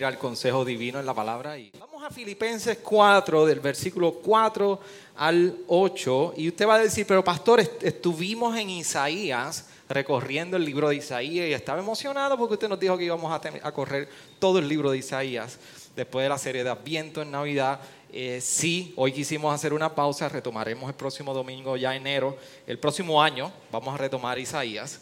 [0.00, 4.80] Ir al consejo divino en la palabra y vamos a Filipenses 4 del versículo 4
[5.16, 10.64] al 8 y usted va a decir, pero pastor, est- estuvimos en Isaías recorriendo el
[10.64, 14.08] libro de Isaías y estaba emocionado porque usted nos dijo que íbamos a, a correr
[14.38, 15.58] todo el libro de Isaías
[15.94, 17.80] después de la serie de Adviento en Navidad.
[18.12, 23.22] Eh, sí, hoy quisimos hacer una pausa, retomaremos el próximo domingo, ya enero, el próximo
[23.22, 25.00] año vamos a retomar Isaías.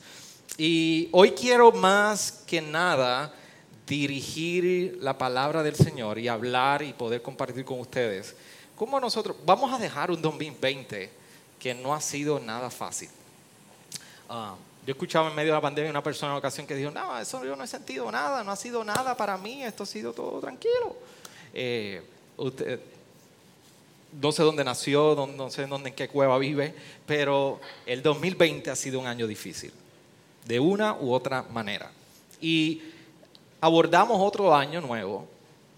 [0.56, 3.32] Y hoy quiero más que nada
[3.88, 8.36] dirigir la palabra del Señor y hablar y poder compartir con ustedes
[8.76, 11.10] cómo nosotros vamos a dejar un 2020
[11.58, 13.08] que no ha sido nada fácil.
[14.28, 14.54] Ah,
[14.86, 17.44] yo escuchaba en medio de la pandemia una persona en ocasión que dijo, no, eso
[17.44, 20.40] yo no he sentido nada, no ha sido nada para mí, esto ha sido todo
[20.40, 20.96] tranquilo.
[21.52, 22.02] Eh,
[22.36, 22.80] usted,
[24.20, 26.74] no sé dónde nació, no sé dónde, en qué cueva vive,
[27.06, 29.72] pero el 2020 ha sido un año difícil,
[30.46, 31.90] de una u otra manera.
[32.40, 32.80] Y
[33.60, 35.26] abordamos otro año nuevo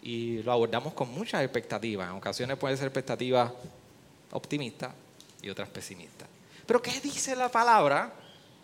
[0.02, 2.08] y lo abordamos con muchas expectativas.
[2.08, 3.52] En ocasiones pueden ser expectativas
[4.32, 4.92] optimistas
[5.42, 6.28] y otras pesimistas.
[6.66, 8.12] Pero ¿qué dice la palabra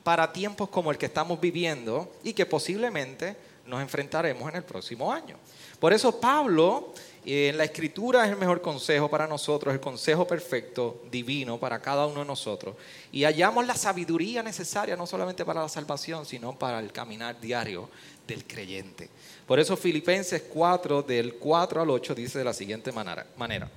[0.02, 3.36] para tiempos como el que estamos viviendo y que posiblemente
[3.66, 5.36] nos enfrentaremos en el próximo año?
[5.80, 6.92] Por eso Pablo
[7.28, 12.06] en la escritura es el mejor consejo para nosotros, el consejo perfecto, divino para cada
[12.06, 12.76] uno de nosotros.
[13.10, 17.90] Y hallamos la sabiduría necesaria no solamente para la salvación, sino para el caminar diario
[18.28, 19.08] del creyente.
[19.44, 23.70] Por eso Filipenses 4, del 4 al 8, dice de la siguiente manera.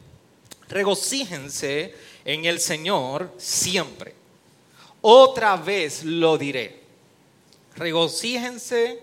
[0.67, 1.95] Regocíjense
[2.25, 4.13] en el Señor siempre.
[5.01, 6.81] Otra vez lo diré.
[7.75, 8.99] Regocíjense,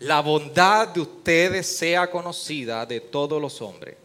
[0.00, 3.96] la bondad de ustedes sea conocida de todos los hombres.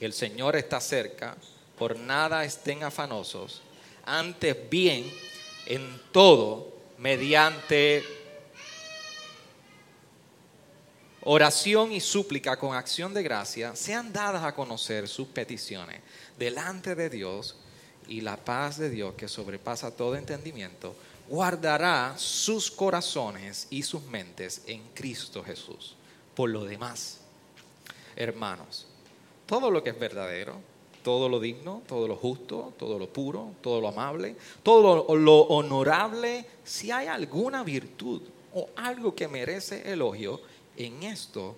[0.00, 1.36] El Señor está cerca,
[1.78, 3.62] por nada estén afanosos,
[4.04, 5.08] antes bien
[5.66, 8.02] en todo, mediante
[11.22, 16.00] oración y súplica con acción de gracia, sean dadas a conocer sus peticiones
[16.36, 17.56] delante de Dios
[18.08, 20.96] y la paz de Dios que sobrepasa todo entendimiento,
[21.30, 25.94] guardará sus corazones y sus mentes en Cristo Jesús.
[26.34, 27.20] Por lo demás,
[28.16, 28.88] hermanos,
[29.46, 30.56] todo lo que es verdadero,
[31.04, 36.44] todo lo digno, todo lo justo, todo lo puro, todo lo amable, todo lo, honorable,
[36.64, 40.40] si hay alguna virtud o algo que merece elogio,
[40.76, 41.54] en esto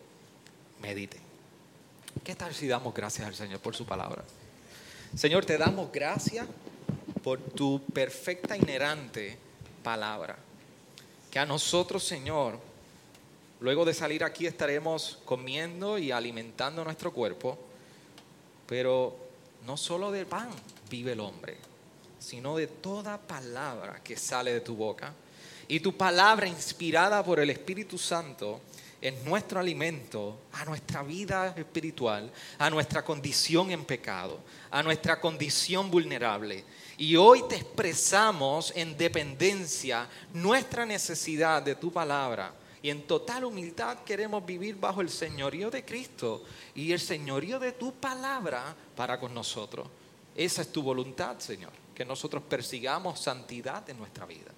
[0.83, 1.23] mediten.
[2.23, 4.23] ¿Qué tal si damos gracias al Señor por su palabra?
[5.17, 6.47] Señor, te damos gracias
[7.23, 9.39] por tu perfecta inherente
[9.83, 10.37] palabra.
[11.31, 12.59] Que a nosotros, Señor,
[13.61, 17.59] luego de salir aquí estaremos comiendo y alimentando nuestro cuerpo,
[18.67, 19.17] pero
[19.67, 20.51] no solo del pan
[20.91, 21.57] vive el hombre,
[22.19, 25.13] sino de toda palabra que sale de tu boca.
[25.69, 28.61] Y tu palabra inspirada por el Espíritu Santo
[29.01, 34.39] es nuestro alimento a nuestra vida espiritual, a nuestra condición en pecado,
[34.71, 36.65] a nuestra condición vulnerable.
[37.03, 42.55] Y hoy te expresamos en dependencia nuestra necesidad de tu palabra.
[42.81, 46.45] Y en total humildad queremos vivir bajo el señorío de Cristo
[46.77, 49.89] y el señorío de tu palabra para con nosotros.
[50.37, 54.53] Esa es tu voluntad, Señor, que nosotros persigamos santidad en nuestra vida.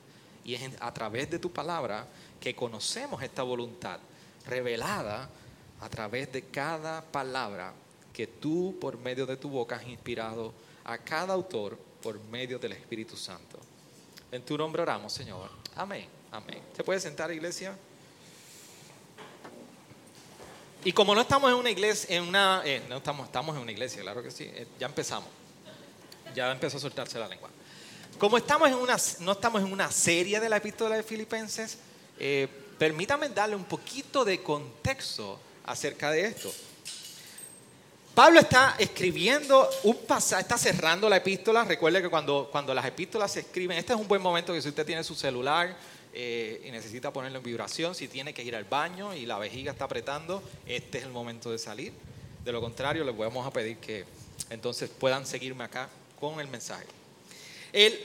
[0.45, 2.07] Y es a través de tu palabra
[2.39, 4.01] que conocemos esta voluntad
[4.47, 5.31] revelada
[5.81, 7.73] a través de cada palabra
[8.13, 10.53] que tú por medio de tu boca has inspirado
[10.85, 13.59] a cada autor por medio del Espíritu Santo.
[14.31, 15.49] En tu nombre oramos, Señor.
[15.75, 16.07] Amén.
[16.31, 16.61] Amén.
[16.77, 17.75] ¿Se puede sentar, iglesia?
[20.85, 23.73] Y como no estamos en una iglesia, en una, eh, no estamos, estamos en una
[23.73, 25.31] iglesia, claro que sí, eh, ya empezamos.
[26.35, 27.49] Ya empezó a soltarse la lengua.
[28.19, 31.79] Como estamos en una, no estamos en una serie de la epístola de Filipenses,
[32.19, 32.49] eh,
[32.79, 36.53] permítame darle un poquito de contexto acerca de esto.
[38.15, 41.65] Pablo está escribiendo un pasaje, está cerrando la epístola.
[41.65, 44.69] Recuerde que cuando, cuando las epístolas se escriben, este es un buen momento que si
[44.69, 45.77] usted tiene su celular
[46.13, 49.73] eh, y necesita ponerlo en vibración, si tiene que ir al baño y la vejiga
[49.73, 51.93] está apretando, este es el momento de salir.
[52.45, 54.05] De lo contrario, les vamos a pedir que
[54.49, 55.89] entonces puedan seguirme acá
[56.21, 56.87] con el mensaje.
[57.73, 57.99] El,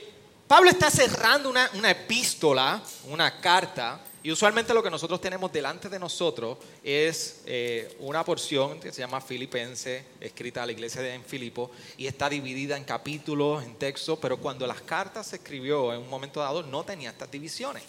[0.48, 5.88] Pablo está cerrando una, una epístola, una carta, Y usualmente lo que nosotros tenemos delante
[5.88, 11.14] de nosotros es eh, una porción que se llama Filipense, escrita a la iglesia de
[11.14, 15.94] en Filipo, y está dividida en capítulos, en textos, pero cuando las cartas se escribió
[15.94, 17.82] en un momento dado no tenía estas divisiones.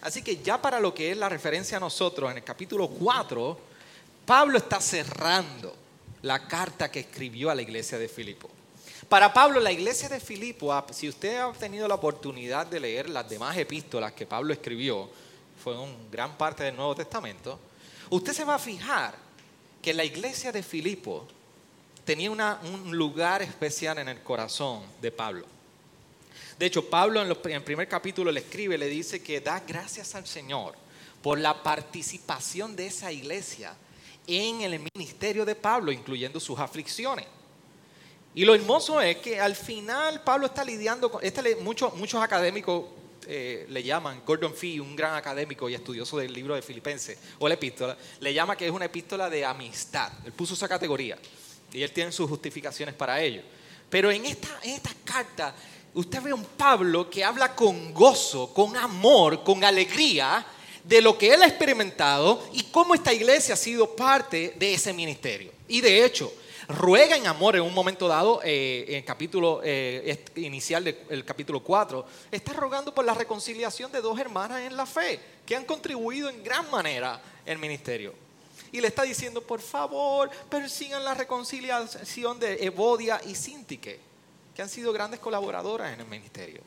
[0.00, 3.58] Así que ya para lo que es la referencia a nosotros, en el capítulo 4,
[4.26, 5.74] Pablo está cerrando
[6.22, 8.50] la carta que escribió a la iglesia de Filipo.
[9.08, 13.28] Para Pablo, la iglesia de Filipo, si usted ha tenido la oportunidad de leer las
[13.28, 15.08] demás epístolas que Pablo escribió,
[15.74, 17.58] fue en gran parte del Nuevo Testamento,
[18.10, 19.14] usted se va a fijar
[19.82, 21.26] que la iglesia de Filipo
[22.04, 25.44] tenía un lugar especial en el corazón de Pablo.
[26.58, 30.26] De hecho, Pablo en, el primer capítulo le escribe, le dice que da gracias al
[30.26, 30.74] Señor
[31.22, 33.74] por la participación de esa iglesia
[34.26, 37.26] en el ministerio de Pablo, incluyendo sus aflicciones.
[38.34, 41.22] Y lo hermoso es que al final Pablo está lidiando con,
[41.62, 42.84] muchos, muchos académicos
[43.26, 47.48] eh, le llaman, Gordon Fee, un gran académico y estudioso del libro de Filipenses, o
[47.48, 50.12] la epístola, le llama que es una epístola de amistad.
[50.24, 51.18] Él puso esa categoría
[51.72, 53.42] y él tiene sus justificaciones para ello.
[53.90, 55.54] Pero en esta, en esta carta,
[55.94, 60.46] usted ve a un Pablo que habla con gozo, con amor, con alegría
[60.84, 64.92] de lo que él ha experimentado y cómo esta iglesia ha sido parte de ese
[64.92, 65.52] ministerio.
[65.68, 66.32] Y de hecho,
[66.68, 71.60] ruega en amor en un momento dado, eh, en el capítulo eh, inicial del capítulo
[71.60, 76.28] 4, está rogando por la reconciliación de dos hermanas en la fe, que han contribuido
[76.28, 78.14] en gran manera el ministerio.
[78.70, 83.98] Y le está diciendo, por favor, persigan la reconciliación de Evodia y Sintique,
[84.54, 86.60] que han sido grandes colaboradoras en el ministerio.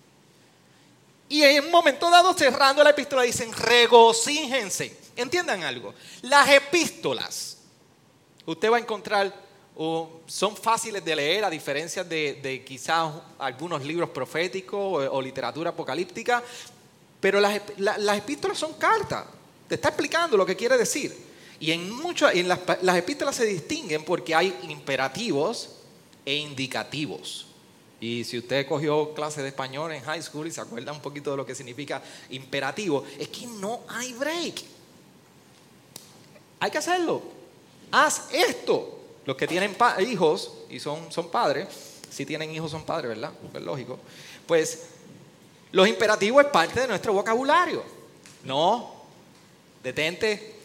[1.30, 4.98] Y en un momento dado, cerrando la epístola, dicen, regocíjense.
[5.16, 5.94] Entiendan algo,
[6.24, 7.58] las epístolas,
[8.46, 15.08] usted va a encontrar son fáciles de leer a diferencia de, quizás algunos libros proféticos
[15.10, 16.44] o, literatura apocalíptica,
[17.20, 19.26] pero las, epístolas son cartas,
[19.68, 21.16] te está explicando lo que quiere decir.
[21.60, 25.70] Y en, muchas, en las, las epístolas se distinguen porque hay imperativos
[26.26, 27.48] e indicativos.
[28.00, 31.30] Y si usted cogió clase de español en high school y se acuerda un poquito
[31.32, 32.02] de lo que significa
[32.32, 34.64] imperativo, es que no hay break.
[36.60, 37.22] Hay que hacerlo.
[37.92, 39.01] Haz esto.
[39.26, 41.68] Los que tienen hijos y son, son padres,
[42.10, 43.32] si tienen hijos son padres, ¿verdad?
[43.54, 44.00] Es lógico.
[44.48, 44.84] Pues
[45.72, 47.84] los imperativos es parte de nuestro vocabulario.
[48.44, 48.94] No,
[49.84, 50.56] detente,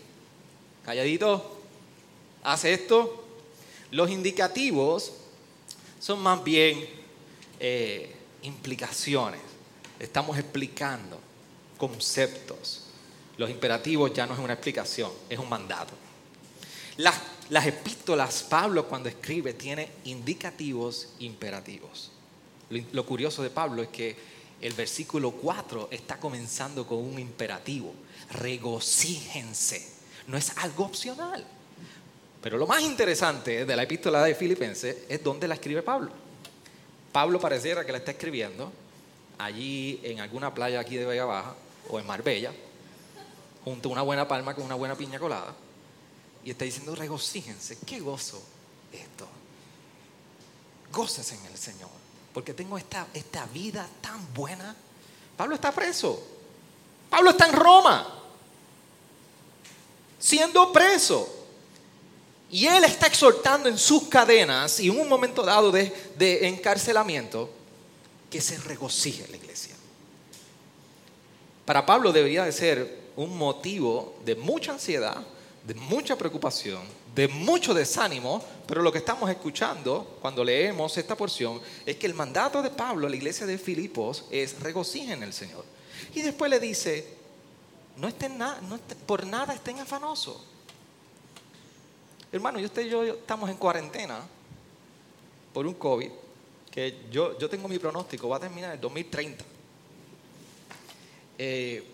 [0.85, 1.59] calladito,
[2.43, 3.25] haz esto.
[3.93, 5.13] Los indicativos
[6.01, 6.89] son más bien
[7.61, 9.41] eh, implicaciones.
[10.01, 11.19] Estamos explicando
[11.79, 12.85] conceptos.
[13.37, 15.93] Los imperativos ya no es una explicación, es un mandato.
[16.99, 17.15] Las
[17.51, 22.11] las epístolas, Pablo cuando escribe tiene indicativos imperativos.
[22.93, 24.17] Lo, curioso de Pablo es que
[24.61, 27.95] el versículo 4 está comenzando con un imperativo.
[28.33, 29.95] Regocíjense.
[30.27, 31.47] No es algo opcional.
[32.43, 36.11] Pero lo más interesante de la epístola de Filipenses es dónde la escribe Pablo.
[37.13, 38.73] Pablo pareciera que la está escribiendo
[39.39, 41.55] allí en alguna playa aquí de Vega Baja
[41.89, 42.53] o en Marbella,
[43.65, 45.55] junto a una buena palma con una buena piña colada
[46.47, 48.41] y está diciendo, regocíjense, qué gozo
[48.93, 49.27] esto.
[50.93, 51.91] Goces en el Señor,
[52.33, 54.77] porque tengo esta, esta vida tan buena.
[55.37, 56.25] Pablo está preso.
[57.11, 58.23] Pablo está en Roma,
[60.21, 61.29] siendo preso.
[62.49, 67.51] Y él está exhortando en sus cadenas y en un momento dado de, de encarcelamiento
[68.31, 69.75] que se regocije la iglesia.
[71.65, 75.27] Para Pablo debería de ser un motivo de mucha ansiedad,
[75.67, 76.83] de mucha preocupación,
[77.13, 82.15] de mucho desánimo, pero lo que estamos escuchando cuando leemos esta porción es que el
[82.15, 85.65] mandato de Pablo a la iglesia de Filipos es regocijen en el Señor.
[86.15, 87.17] Y después le dice,
[87.97, 90.37] no estén no por nada estén afanosos.
[92.31, 94.21] Hermano, y usted y yo estamos en cuarentena
[95.53, 96.11] por un COVID,
[96.71, 99.45] que yo, yo tengo mi pronóstico, va a terminar en el 2030.
[101.39, 101.85] Eh,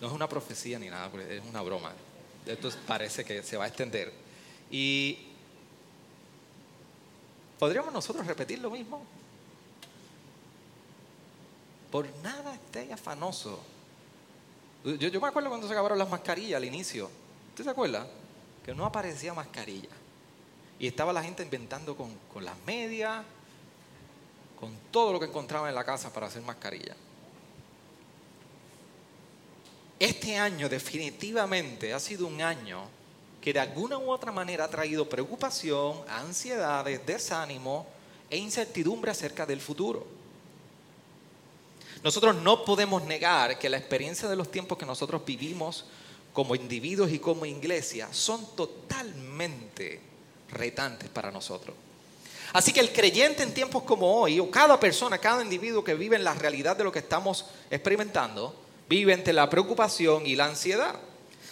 [0.00, 1.92] no es una profecía ni nada, es una broma
[2.46, 4.12] esto parece que se va a extender.
[4.70, 5.18] Y
[7.58, 9.02] podríamos nosotros repetir lo mismo.
[11.90, 13.60] Por nada esté afanoso.
[14.84, 17.10] Yo, me acuerdo cuando se acabaron las mascarillas al inicio.
[17.50, 18.06] ¿Usted se acuerda?
[18.64, 19.90] Que no aparecía mascarilla.
[20.78, 23.24] Y estaba la gente inventando con, con las medias,
[24.58, 26.96] con todo lo que encontraba en la casa para hacer mascarilla.
[29.98, 32.88] Este año definitivamente ha sido un año
[33.40, 37.86] que de alguna u otra manera ha traído preocupación, ansiedades, desánimo
[38.30, 40.06] e incertidumbre acerca del futuro.
[42.02, 45.84] Nosotros no podemos negar que la experiencia de los tiempos que nosotros vivimos
[46.32, 50.00] como individuos y como iglesia son totalmente
[50.50, 51.76] retantes para nosotros.
[52.52, 56.16] Así que el creyente en tiempos como hoy, o cada persona, cada individuo que vive
[56.16, 60.96] en la realidad de lo que estamos experimentando, vive entre la preocupación y la ansiedad.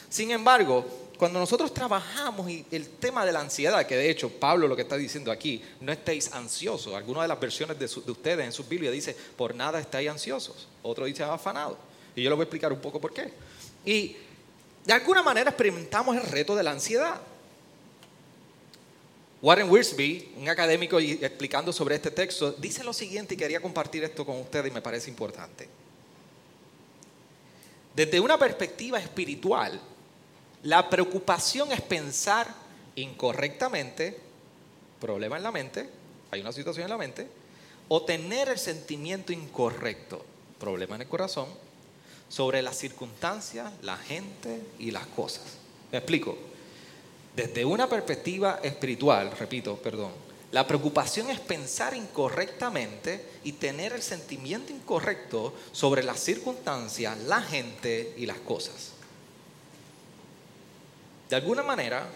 [0.09, 0.85] Sin embargo,
[1.17, 4.97] cuando nosotros trabajamos el tema de la ansiedad, que de hecho Pablo lo que está
[4.97, 6.95] diciendo aquí, no estéis ansiosos.
[6.95, 10.67] Algunas de las versiones de, de ustedes en su Biblia dice, por nada estáis ansiosos.
[10.83, 11.79] Otro dice afanado.
[12.17, 13.33] Y yo les voy a explicar un poco por qué.
[13.85, 14.17] Y
[14.85, 17.21] de alguna manera experimentamos el reto de la ansiedad.
[19.41, 24.25] Warren Wiersbe, un académico explicando sobre este texto, dice lo siguiente y quería compartir esto
[24.27, 25.69] con ustedes y me parece importante.
[27.95, 29.79] Desde una perspectiva espiritual,
[30.63, 32.47] la preocupación es pensar
[32.95, 34.19] incorrectamente,
[35.01, 35.89] problema en la mente,
[36.31, 37.27] hay una situación en la mente,
[37.89, 40.25] o tener el sentimiento incorrecto,
[40.59, 41.49] problema en el corazón,
[42.29, 45.43] sobre las circunstancias, la gente y las cosas.
[45.91, 46.39] Me explico.
[47.37, 50.13] Desde una perspectiva espiritual, repito, perdón,
[50.53, 58.15] la preocupación es pensar incorrectamente y tener el sentimiento incorrecto sobre las circunstancias, la gente
[58.17, 58.93] y las cosas.
[61.29, 62.07] De alguna manera,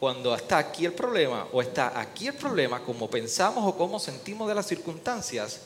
[0.00, 4.48] cuando está aquí el problema o está aquí el problema, como pensamos o como sentimos
[4.48, 5.60] de las circunstancias,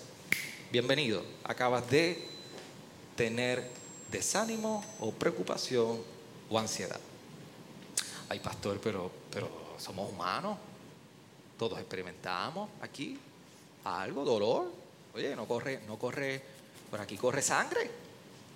[0.71, 2.29] bienvenido, acabas de
[3.17, 3.71] tener
[4.11, 6.03] desánimo o preocupación
[6.51, 7.01] o ansiedad
[8.31, 10.57] ay pastor, pero, pero somos humanos,
[11.61, 13.19] todos experimentamos aquí
[13.85, 14.73] algo, dolor.
[15.15, 16.41] Oye, no corre, no corre,
[16.91, 17.91] por aquí corre sangre.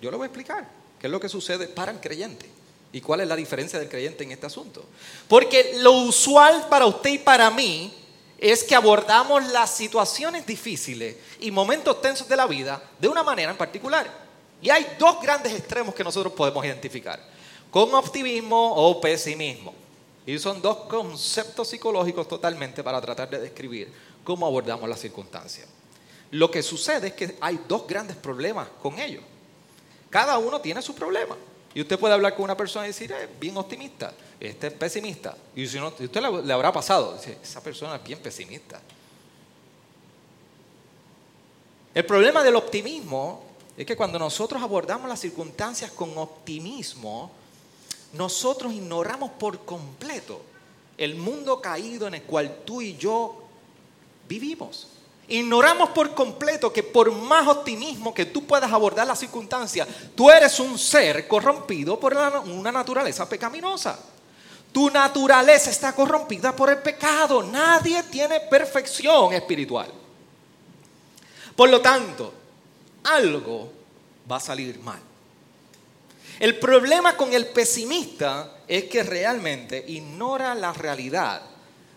[0.01, 0.67] Yo lo voy a explicar.
[0.99, 2.49] ¿Qué es lo que sucede para el creyente?
[2.93, 4.83] ¿Y cuál es la diferencia del creyente en este asunto?
[5.27, 7.93] Porque lo usual para usted y para mí
[8.39, 13.51] es que abordamos las situaciones difíciles y momentos tensos de la vida de una manera
[13.51, 14.09] en particular.
[14.63, 17.21] Y hay dos grandes extremos que nosotros podemos identificar
[17.69, 19.84] con optimismo o pesimismo.
[20.25, 23.91] Y son dos conceptos psicológicos totalmente para tratar de describir
[24.23, 25.67] cómo abordamos las circunstancias.
[26.31, 29.23] Lo que sucede es que hay dos grandes problemas con ellos.
[30.09, 31.35] Cada uno tiene su problema.
[31.73, 35.35] Y usted puede hablar con una persona y decir, es bien optimista, este es pesimista.
[35.55, 38.81] Y si no, usted le, habrá pasado, esa persona es bien pesimista.
[41.93, 43.43] El problema del optimismo
[43.77, 47.31] es que cuando nosotros abordamos las circunstancias con optimismo,
[48.17, 50.41] nosotros ignoramos por completo
[50.97, 53.43] el mundo caído en el cual tú y yo
[54.27, 54.87] vivimos.
[55.27, 60.59] Ignoramos por completo que por más optimismo que tú puedas abordar la circunstancia, tú eres
[60.59, 63.97] un ser corrompido por una naturaleza pecaminosa.
[64.71, 67.41] Tu naturaleza está corrompida por el pecado.
[67.41, 69.89] Nadie tiene perfección espiritual.
[71.55, 72.33] Por lo tanto,
[73.05, 73.71] algo
[74.29, 74.99] va a salir mal.
[76.39, 81.41] El problema con el pesimista es que realmente ignora la realidad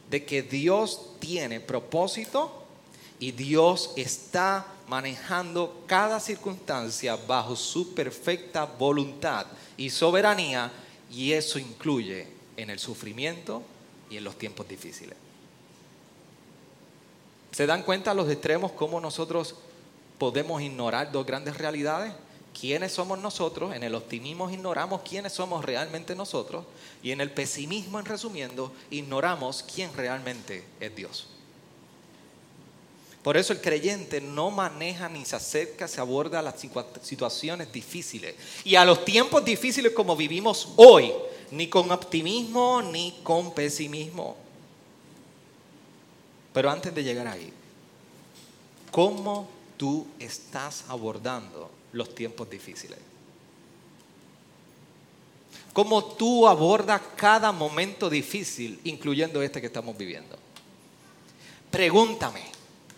[0.09, 2.65] de que Dios tiene propósito
[3.19, 10.71] y Dios está manejando cada circunstancia bajo su perfecta voluntad y soberanía
[11.11, 13.63] y eso incluye en el sufrimiento
[14.09, 15.17] y en los tiempos difíciles.
[17.51, 19.57] ¿Se dan cuenta los extremos cómo nosotros
[20.19, 22.13] podemos ignorar dos grandes realidades?
[22.61, 26.65] Quiénes somos nosotros, en el optimismo ignoramos quiénes somos realmente nosotros
[27.03, 31.29] y en el pesimismo, en resumiendo, ignoramos quién realmente es Dios.
[33.23, 36.55] Por eso el creyente no maneja ni se acerca, se aborda a las
[37.03, 38.35] situaciones difíciles
[38.65, 41.13] y a los tiempos difíciles como vivimos hoy,
[41.51, 44.37] ni con optimismo ni con pesimismo.
[46.53, 47.53] Pero antes de llegar ahí,
[48.91, 52.99] ¿cómo tú estás abordando los tiempos difíciles.
[55.73, 60.37] ¿Cómo tú abordas cada momento difícil, incluyendo este que estamos viviendo?
[61.71, 62.43] Pregúntame,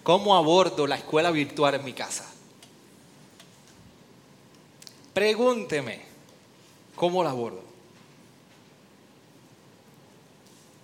[0.03, 2.31] ¿cómo abordo la escuela virtual en mi casa?
[5.13, 6.01] Pregúnteme,
[6.95, 7.65] ¿cómo la abordo?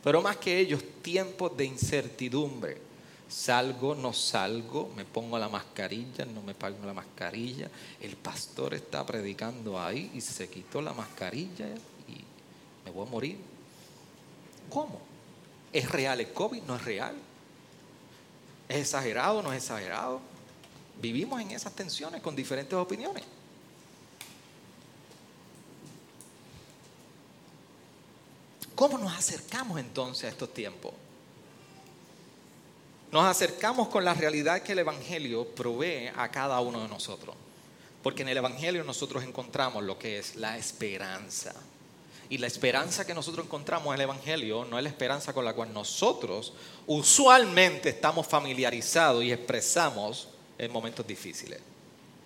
[0.03, 2.86] Pero más que ellos, tiempos de incertidumbre,
[3.29, 7.69] Salgo, no salgo, me pongo la mascarilla, no me pongo la mascarilla.
[8.01, 11.67] El pastor está predicando ahí y se quitó la mascarilla
[12.09, 12.25] y
[12.85, 13.39] me voy a morir.
[14.71, 15.01] ¿Cómo?
[15.73, 16.63] ¿Es real el COVID?
[16.63, 17.17] ¿No es real?
[18.69, 19.43] ¿Es exagerado?
[19.43, 20.21] ¿No es exagerado?
[21.01, 23.25] Vivimos en esas tensiones con diferentes opiniones.
[28.77, 30.93] ¿Cómo nos acercamos entonces a estos tiempos?
[33.17, 37.35] Nos acercamos con la realidad que el Evangelio provee a cada uno de nosotros.
[38.03, 41.55] Porque en el Evangelio nosotros encontramos lo que es la esperanza.
[42.29, 45.55] Y la esperanza que nosotros encontramos en el Evangelio no es la esperanza con la
[45.55, 46.53] cual nosotros
[46.87, 51.59] usualmente estamos familiarizados y expresamos en momentos difíciles.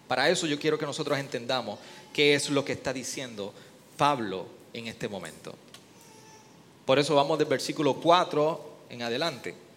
[0.09, 1.78] Para eso yo quiero que nosotros entendamos
[2.12, 3.54] qué es lo que está diciendo
[3.97, 5.54] Pablo en este momento.
[6.85, 9.70] Por eso vamos del versículo 4 en adelante.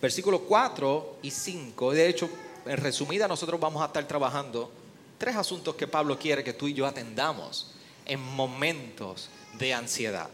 [0.00, 1.92] Versículos 4 y 5.
[1.92, 2.30] De hecho,
[2.64, 4.70] en resumida, nosotros vamos a estar trabajando
[5.18, 7.72] tres asuntos que Pablo quiere que tú y yo atendamos
[8.06, 9.28] en momentos
[9.58, 10.30] de ansiedad.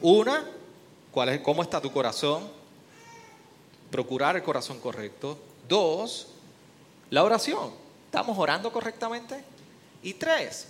[0.00, 0.50] Una,
[1.12, 2.48] ¿cuál es, ¿cómo está tu corazón?
[3.90, 5.38] Procurar el corazón correcto.
[5.68, 6.28] Dos,
[7.10, 7.70] la oración.
[8.06, 9.42] ¿Estamos orando correctamente?
[10.02, 10.68] Y tres,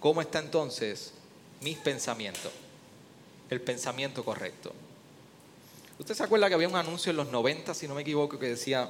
[0.00, 1.12] ¿cómo está entonces
[1.60, 2.52] mis pensamientos?
[3.48, 4.72] El pensamiento correcto.
[5.98, 8.46] ¿Usted se acuerda que había un anuncio en los 90, si no me equivoco, que
[8.46, 8.88] decía,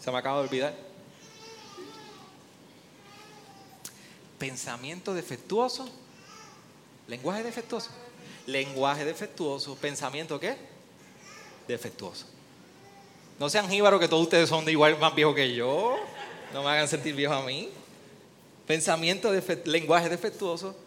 [0.00, 0.74] se me acaba de olvidar,
[4.38, 5.88] pensamiento defectuoso,
[7.08, 7.90] lenguaje defectuoso,
[8.46, 10.56] lenguaje defectuoso, pensamiento qué?
[11.66, 12.26] Defectuoso.
[13.40, 15.96] No sean jíbaros que todos ustedes son de igual más viejos que yo,
[16.52, 17.68] no me hagan sentir viejo a mí.
[18.64, 19.32] Pensamiento,
[19.64, 20.83] lenguaje defectuoso,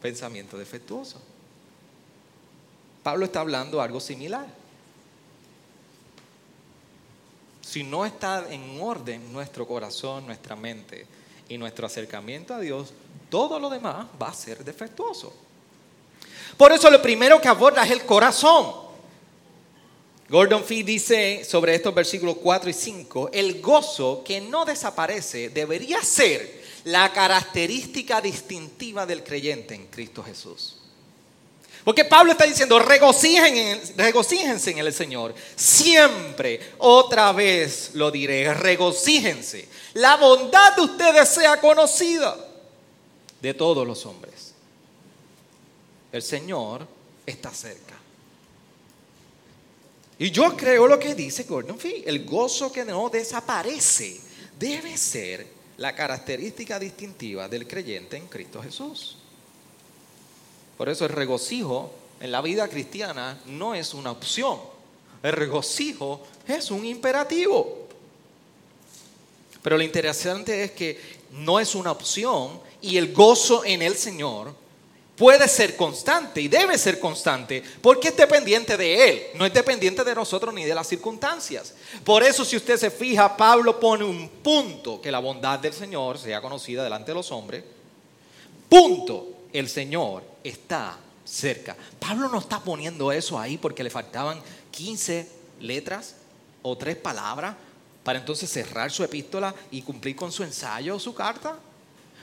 [0.00, 1.20] pensamiento defectuoso.
[3.02, 4.46] Pablo está hablando algo similar.
[7.62, 11.06] Si no está en orden nuestro corazón, nuestra mente
[11.48, 12.92] y nuestro acercamiento a Dios,
[13.30, 15.34] todo lo demás va a ser defectuoso.
[16.56, 18.88] Por eso lo primero que aborda es el corazón.
[20.28, 26.02] Gordon Fee dice sobre estos versículos 4 y 5, el gozo que no desaparece debería
[26.02, 30.76] ser la característica distintiva del creyente en Cristo Jesús.
[31.84, 35.34] Porque Pablo está diciendo, regocíjense en el Señor.
[35.56, 39.66] Siempre, otra vez lo diré, regocíjense.
[39.94, 42.36] La bondad de ustedes sea conocida
[43.40, 44.52] de todos los hombres.
[46.12, 46.86] El Señor
[47.24, 47.94] está cerca.
[50.18, 54.20] Y yo creo lo que dice Gordon Fee, el gozo que no desaparece
[54.58, 59.16] debe ser la característica distintiva del creyente en Cristo Jesús.
[60.76, 64.58] Por eso el regocijo en la vida cristiana no es una opción.
[65.22, 67.88] El regocijo es un imperativo.
[69.62, 71.00] Pero lo interesante es que
[71.32, 74.54] no es una opción y el gozo en el Señor
[75.18, 80.04] puede ser constante y debe ser constante porque es dependiente de Él, no es dependiente
[80.04, 81.74] de nosotros ni de las circunstancias.
[82.04, 86.18] Por eso si usted se fija, Pablo pone un punto, que la bondad del Señor
[86.18, 87.64] sea conocida delante de los hombres.
[88.68, 91.76] Punto, el Señor está cerca.
[91.98, 95.28] Pablo no está poniendo eso ahí porque le faltaban 15
[95.60, 96.14] letras
[96.62, 97.56] o tres palabras
[98.04, 101.58] para entonces cerrar su epístola y cumplir con su ensayo o su carta.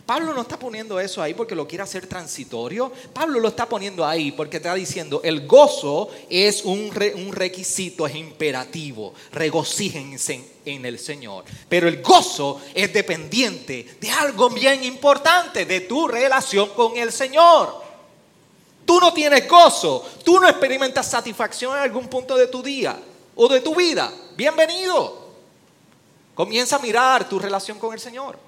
[0.06, 2.91] Pablo no está poniendo eso ahí porque lo quiere hacer transitorio.
[3.12, 6.91] Pablo lo está poniendo ahí porque está diciendo, el gozo es un,
[7.32, 9.15] requisito, es imperativo.
[9.32, 11.46] Regocíjense en el Señor.
[11.68, 17.84] Pero el gozo es dependiente de algo bien importante, de tu relación con el Señor.
[18.86, 22.96] Tú no tienes gozo, tú no experimentas satisfacción en algún punto de tu día
[23.36, 24.13] o de tu vida.
[24.38, 25.26] Bienvenido.
[26.36, 28.44] Comienza a mirar tu relación con el Señor.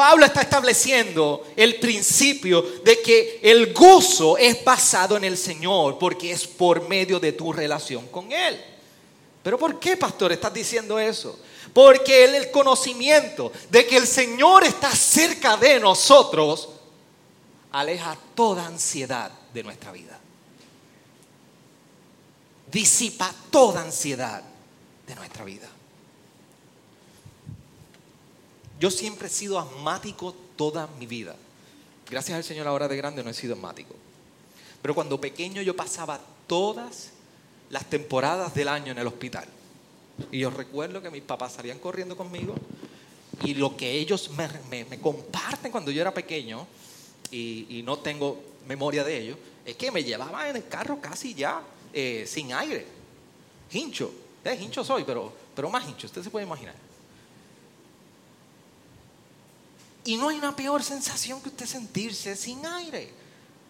[0.00, 6.32] Pablo está estableciendo el principio de que el gozo es basado en el Señor porque
[6.32, 8.58] es por medio de tu relación con Él.
[9.42, 11.38] Pero ¿por qué, pastor, estás diciendo eso?
[11.74, 16.70] Porque el conocimiento de que el Señor está cerca de nosotros
[17.70, 20.18] aleja toda ansiedad de nuestra vida.
[22.72, 24.42] Disipa toda ansiedad
[25.06, 25.68] de nuestra vida.
[28.80, 31.36] Yo siempre he sido asmático toda mi vida.
[32.08, 33.94] Gracias al Señor ahora de grande no he sido asmático.
[34.80, 37.10] Pero cuando pequeño yo pasaba todas
[37.68, 39.46] las temporadas del año en el hospital.
[40.32, 42.54] Y yo recuerdo que mis papás salían corriendo conmigo
[43.44, 46.66] y lo que ellos me, comparten cuando yo era pequeño
[47.30, 51.62] y, no tengo memoria de ello, es que me llevaban en el carro casi ya
[51.92, 52.86] eh, sin aire.
[53.72, 54.10] Hincho.
[54.42, 56.89] Eh, hincho soy, pero, pero más hincho, usted se puede imaginar.
[60.04, 63.10] Y no hay una peor sensación que usted sentirse sin aire.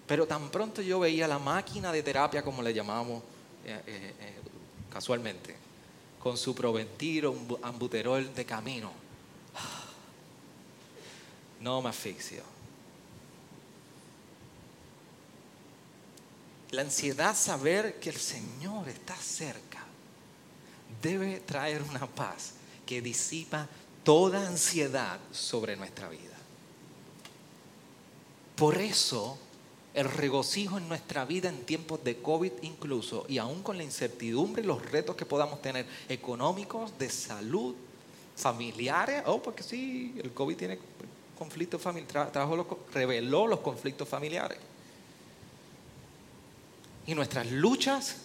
[0.07, 3.23] Pero tan pronto yo veía la máquina de terapia, como le llamamos
[3.65, 4.35] eh, eh, eh,
[4.93, 5.57] casualmente,
[6.21, 8.91] con su proventiro, un ambuterol de camino,
[11.61, 12.43] no me asfixio.
[16.71, 19.85] La ansiedad, saber que el Señor está cerca,
[21.03, 22.53] debe traer una paz
[22.87, 23.69] que disipa
[24.05, 26.37] toda ansiedad sobre nuestra vida.
[28.57, 29.39] Por eso,
[29.95, 34.63] el regocijo en nuestra vida en tiempos de COVID incluso, y aún con la incertidumbre
[34.63, 37.75] y los retos que podamos tener económicos, de salud,
[38.37, 40.79] familiares, oh, porque sí, el COVID tiene
[41.39, 42.33] conflictos familiares,
[42.93, 44.59] reveló los conflictos familiares.
[47.07, 48.17] Y nuestras luchas,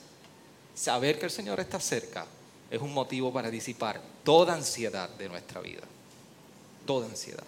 [0.75, 2.27] saber que el Señor está cerca,
[2.69, 5.83] es un motivo para disipar toda ansiedad de nuestra vida.
[6.85, 7.43] Toda ansiedad.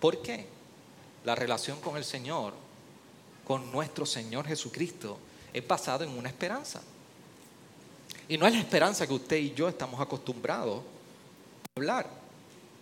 [0.00, 0.46] ¿Por qué?
[1.24, 2.54] La relación con el Señor,
[3.46, 5.18] con nuestro Señor Jesucristo,
[5.52, 6.82] es basada en una esperanza.
[8.28, 12.08] Y no es la esperanza que usted y yo estamos acostumbrados a hablar.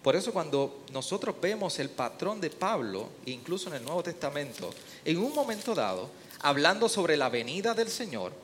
[0.02, 4.70] Por eso cuando nosotros vemos el patrón de Pablo, incluso en el Nuevo Testamento,
[5.04, 8.43] en un momento dado, hablando sobre la venida del Señor,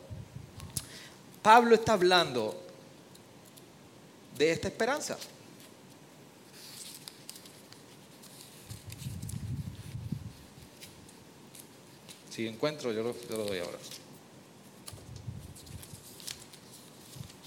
[1.42, 2.54] Pablo está hablando
[4.36, 5.16] de esta esperanza.
[12.30, 13.78] Si encuentro, yo lo, doy ahora.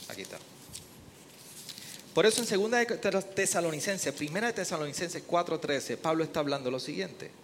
[0.09, 0.37] Aquí está.
[2.13, 7.42] Por eso en segunda de Tesalonicenses, primera de Tesalonicenses 4:13, Pablo está hablando lo siguiente.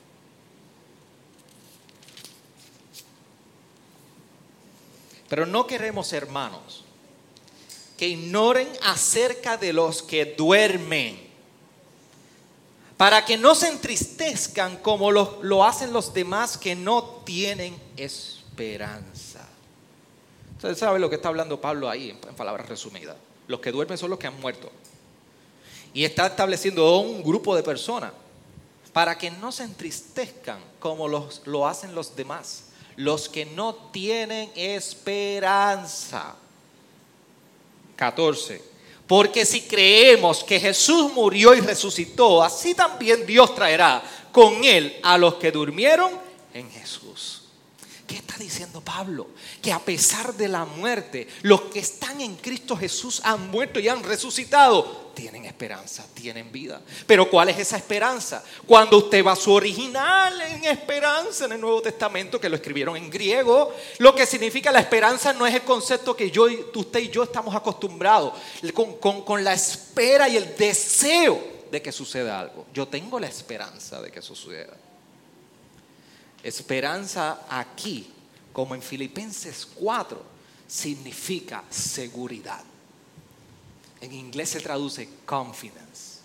[5.29, 6.83] Pero no queremos, hermanos,
[7.97, 11.29] que ignoren acerca de los que duermen,
[12.97, 19.47] para que no se entristezcan como lo, lo hacen los demás que no tienen esperanza.
[20.55, 23.15] Ustedes saben lo que está hablando Pablo ahí, en palabras resumidas.
[23.47, 24.69] Los que duermen son los que han muerto.
[25.93, 28.11] Y está estableciendo un grupo de personas
[28.91, 32.68] para que no se entristezcan como los, lo hacen los demás
[32.99, 36.35] los que no tienen esperanza.
[37.95, 38.61] 14.
[39.07, 45.17] Porque si creemos que Jesús murió y resucitó, así también Dios traerá con él a
[45.17, 46.11] los que durmieron
[46.53, 47.43] en Jesús.
[48.09, 49.27] ¿Qué está diciendo Pablo?
[49.61, 53.87] Que a pesar de la muerte, los que están en Cristo Jesús han muerto y
[53.87, 56.81] han resucitado tienen esperanza, tienen vida.
[57.05, 58.43] Pero ¿cuál es esa esperanza?
[58.65, 62.97] Cuando usted va a su original en esperanza en el Nuevo Testamento, que lo escribieron
[62.97, 67.09] en griego, lo que significa la esperanza no es el concepto que yo, usted y
[67.09, 68.33] yo estamos acostumbrados,
[68.73, 72.65] con, con la espera y el deseo de que suceda algo.
[72.73, 74.88] Yo tengo la esperanza de que suceda.
[76.43, 78.11] Esperanza aquí,
[78.53, 80.23] como en Filipenses 4,
[80.67, 82.63] significa seguridad.
[84.01, 86.19] En inglés se traduce confidence,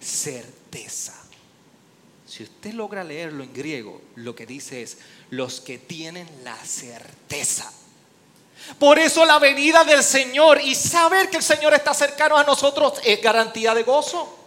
[0.00, 1.14] certeza.
[2.26, 4.96] Si usted logra leerlo en griego, lo que dice es
[5.30, 7.70] los que tienen la certeza.
[8.78, 12.94] Por eso la venida del Señor y saber que el Señor está cercano a nosotros
[13.04, 14.41] es garantía de gozo.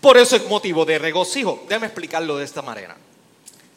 [0.00, 1.64] Por eso es motivo de regocijo.
[1.68, 2.96] Déjame explicarlo de esta manera.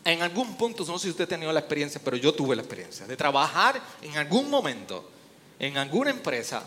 [0.04, 2.64] En algún punto, no sé si usted ha tenido la experiencia, pero yo tuve la
[2.64, 5.10] experiencia de trabajar en algún momento
[5.60, 6.64] en alguna empresa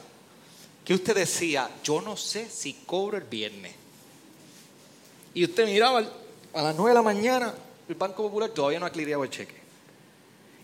[0.84, 3.74] que usted decía, yo no sé si cobro el viernes.
[5.32, 6.04] Y usted miraba
[6.52, 7.54] a las 9 de la mañana,
[7.88, 9.64] el Banco Popular todavía no ha el cheque.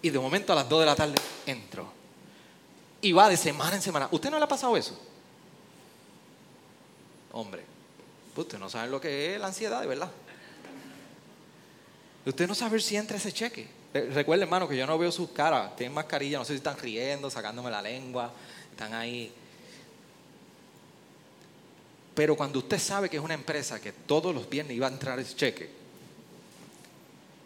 [0.03, 1.91] Y de momento a las 2 de la tarde entró.
[3.03, 4.09] Y va de semana en semana.
[4.13, 4.97] ¿Usted no le ha pasado eso?
[7.33, 7.65] Hombre,
[8.37, 10.11] usted no sabe lo que es la ansiedad, verdad.
[12.25, 13.69] Usted no sabe si entra ese cheque.
[13.93, 15.75] Recuerden, hermano, que yo no veo sus caras.
[15.75, 18.33] Tienen mascarilla, no sé si están riendo, sacándome la lengua.
[18.71, 19.33] Están ahí.
[22.15, 25.19] Pero cuando usted sabe que es una empresa que todos los viernes iba a entrar
[25.19, 25.71] ese cheque,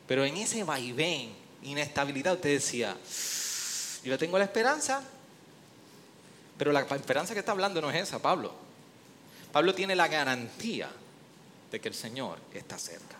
[0.07, 2.97] pero en ese vaivén, inestabilidad, usted decía,
[4.05, 5.03] yo tengo la esperanza,
[6.59, 8.63] pero la esperanza que está hablando no es esa, Pablo.
[9.55, 10.90] Pablo tiene la garantía
[11.71, 13.17] de que el Señor está cerca.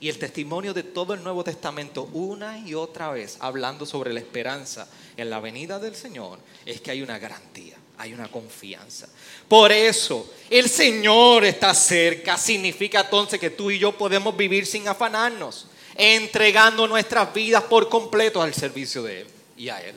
[0.00, 4.18] Y el testimonio de todo el Nuevo Testamento, una y otra vez, hablando sobre la
[4.18, 9.06] esperanza en la venida del Señor, es que hay una garantía, hay una confianza.
[9.46, 14.88] Por eso, el Señor está cerca, significa entonces que tú y yo podemos vivir sin
[14.88, 19.94] afanarnos, entregando nuestras vidas por completo al servicio de Él y a Él.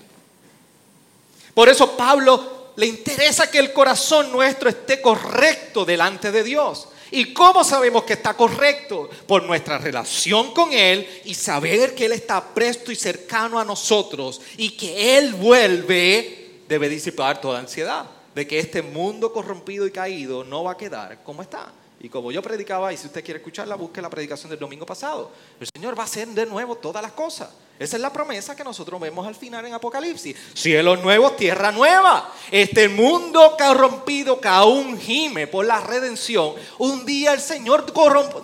[1.55, 6.89] Por eso Pablo le interesa que el corazón nuestro esté correcto delante de Dios.
[7.11, 9.09] ¿Y cómo sabemos que está correcto?
[9.27, 14.41] Por nuestra relación con Él y saber que Él está presto y cercano a nosotros
[14.57, 20.43] y que Él vuelve, debe disipar toda ansiedad de que este mundo corrompido y caído
[20.43, 21.71] no va a quedar como está.
[22.01, 25.31] Y como yo predicaba, y si usted quiere escucharla, busque la predicación del domingo pasado.
[25.59, 27.49] El Señor va a hacer de nuevo todas las cosas.
[27.77, 30.35] Esa es la promesa que nosotros vemos al final en Apocalipsis.
[30.53, 32.33] Cielos nuevos, tierra nueva.
[32.49, 37.85] Este mundo corrompido que aún gime por la redención, un día el Señor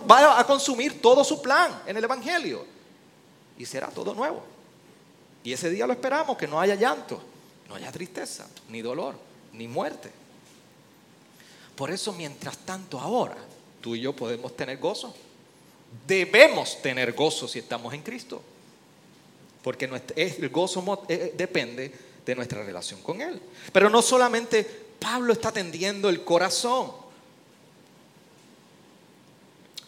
[0.10, 2.66] va a consumir todo su plan en el Evangelio.
[3.58, 4.44] Y será todo nuevo.
[5.44, 7.22] Y ese día lo esperamos, que no haya llanto,
[7.70, 9.16] no haya tristeza, ni dolor,
[9.54, 10.12] ni muerte.
[11.76, 13.38] Por eso, mientras tanto, ahora
[13.80, 15.16] tú y yo podemos tener gozo.
[16.06, 18.42] Debemos tener gozo si estamos en Cristo.
[19.64, 21.92] Porque el gozo eh, depende
[22.26, 23.42] de nuestra relación con Él.
[23.72, 24.64] Pero no solamente
[25.00, 26.92] Pablo está atendiendo el corazón,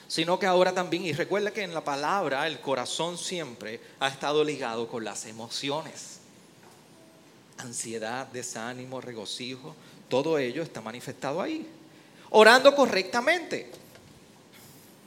[0.08, 4.44] sino que ahora también, y recuerda que en la palabra el corazón siempre ha estado
[4.44, 6.20] ligado con las emociones.
[7.58, 9.76] Ansiedad, desánimo, regocijo,
[10.10, 11.68] todo ello está manifestado ahí
[12.34, 13.70] orando correctamente.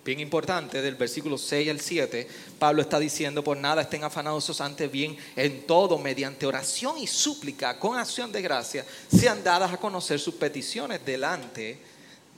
[0.06, 2.28] Bien importante, del versículo 6 al 7,
[2.60, 7.76] Pablo está diciendo, por nada estén afanosos ante bien en todo, mediante oración y súplica,
[7.80, 11.80] con acción de gracia, sean dadas a conocer sus peticiones delante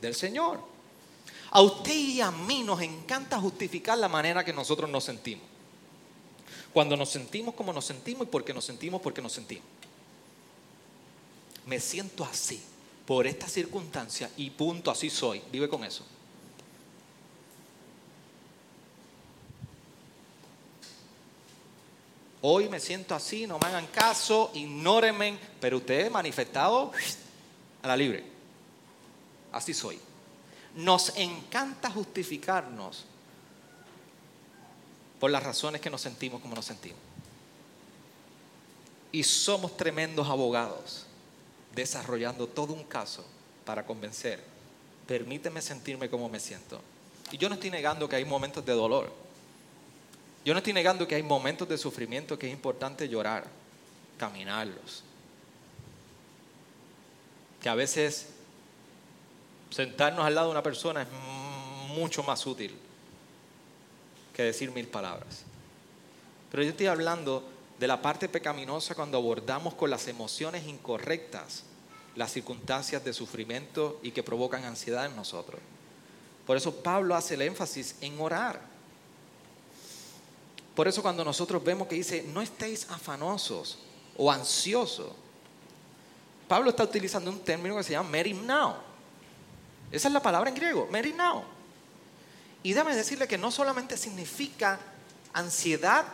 [0.01, 0.61] del Señor.
[1.51, 5.45] A usted y a mí nos encanta justificar la manera que nosotros nos sentimos.
[6.73, 9.67] Cuando nos sentimos como nos sentimos y porque nos sentimos porque nos sentimos.
[11.67, 12.63] Me siento así
[13.05, 15.43] por esta circunstancia y punto, así soy.
[15.53, 16.03] Vive con eso.
[22.41, 26.93] Hoy me siento así, no me hagan caso, ignórenme, pero ustedes manifestado
[27.83, 28.25] a la libre.
[29.51, 29.99] Así soy.
[30.77, 33.05] Nos encanta justificarnos
[35.19, 36.99] por las razones que nos sentimos como nos sentimos.
[39.11, 41.07] Y somos tremendos abogados
[41.75, 43.25] desarrollando todo un caso
[43.65, 44.45] para convencer.
[45.07, 46.81] Permíteme sentirme como me siento.
[47.33, 49.13] Y yo no estoy negando que hay momentos de dolor.
[50.49, 53.45] Yo no estoy negando que hay momentos de sufrimiento que es importante llorar,
[54.17, 55.05] caminarlos.
[57.61, 58.31] Que a veces
[59.69, 61.09] sentarnos al lado de una persona es
[61.95, 62.75] mucho más útil
[64.33, 65.43] que decir mil palabras.
[66.51, 67.47] Pero yo estoy hablando
[67.79, 71.65] de la parte pecaminosa cuando abordamos con las emociones incorrectas
[72.17, 75.61] las circunstancias de sufrimiento y que provocan ansiedad en nosotros.
[76.47, 78.68] Por eso Pablo hace el énfasis en orar.
[80.79, 83.79] Por eso cuando nosotros vemos que dice, no estéis afanosos
[84.17, 85.11] o ansiosos,
[86.47, 88.77] Pablo está utilizando un término que se llama merimnao.
[89.91, 91.43] Esa es la palabra en griego, merimnao.
[92.63, 94.79] Y déjame decirle que no solamente significa
[95.33, 96.05] ansiedad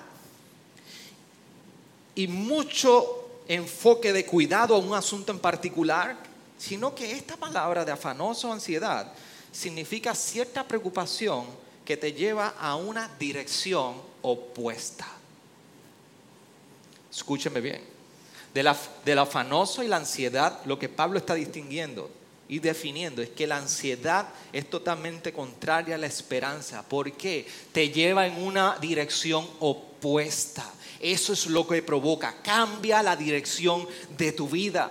[2.14, 6.16] y mucho enfoque de cuidado a un asunto en particular,
[6.56, 9.12] sino que esta palabra de afanoso ansiedad
[9.52, 15.06] significa cierta preocupación que te lleva a una dirección opuesta.
[17.10, 17.82] Escúcheme bien.
[18.52, 22.10] del afanoso y la ansiedad, lo que Pablo está distinguiendo
[22.48, 26.82] y definiendo es que la ansiedad es totalmente contraria a la esperanza.
[26.82, 27.46] ¿Por qué?
[27.72, 30.64] Te lleva en una dirección opuesta.
[31.00, 32.36] Eso es lo que provoca.
[32.42, 34.90] Cambia la dirección de tu vida.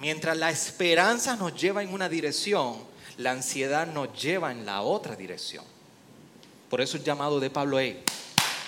[0.00, 2.76] Mientras la esperanza nos lleva en una dirección,
[3.18, 5.64] la ansiedad nos lleva en la otra dirección.
[6.76, 7.96] Por eso el llamado de Pablo es,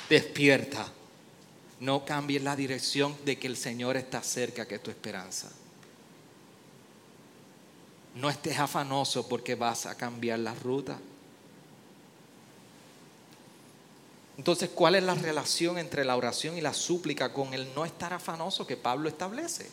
[0.08, 0.90] despierta.
[1.78, 5.50] No cambies la dirección de que el Señor está cerca que tu esperanza.
[8.14, 10.98] No estés afanoso porque vas a cambiar la ruta.
[14.38, 18.14] Entonces, ¿cuál es la relación entre la oración y la súplica con el no estar
[18.14, 19.68] afanoso que Pablo establece?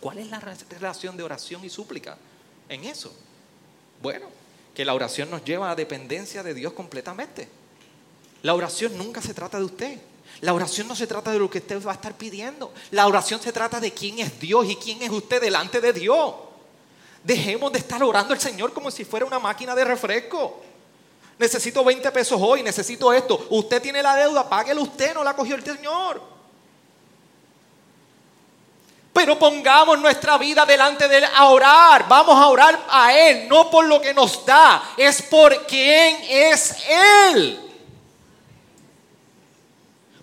[0.00, 2.18] ¿Cuál es la relación de oración y súplica
[2.68, 3.14] en eso?
[4.02, 4.39] Bueno,
[4.74, 7.48] que la oración nos lleva a dependencia de Dios completamente.
[8.42, 9.98] La oración nunca se trata de usted.
[10.40, 12.72] La oración no se trata de lo que usted va a estar pidiendo.
[12.90, 16.34] La oración se trata de quién es Dios y quién es usted delante de Dios.
[17.22, 20.62] Dejemos de estar orando al Señor como si fuera una máquina de refresco
[21.40, 23.46] necesito 20 pesos hoy, necesito esto.
[23.48, 26.20] Usted tiene la deuda, páguelo usted, no la cogió el Señor.
[29.20, 32.08] Pero pongamos nuestra vida delante de Él a orar.
[32.08, 36.74] Vamos a orar a Él, no por lo que nos da, es por quién es
[37.28, 37.60] Él.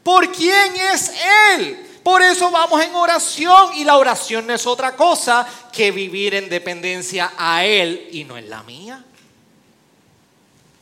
[0.02, 1.14] ¿Por quién es
[1.54, 2.00] Él?
[2.02, 6.50] Por eso vamos en oración y la oración no es otra cosa que vivir en
[6.50, 9.06] dependencia a Él y no en la mía.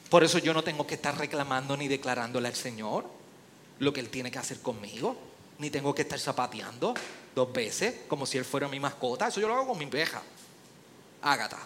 [0.09, 3.09] Por eso yo no tengo que estar reclamando ni declarándole al Señor
[3.79, 5.17] lo que Él tiene que hacer conmigo.
[5.59, 6.93] Ni tengo que estar zapateando
[7.33, 9.27] dos veces como si Él fuera mi mascota.
[9.27, 10.21] Eso yo lo hago con mi vieja.
[11.21, 11.59] Ágata.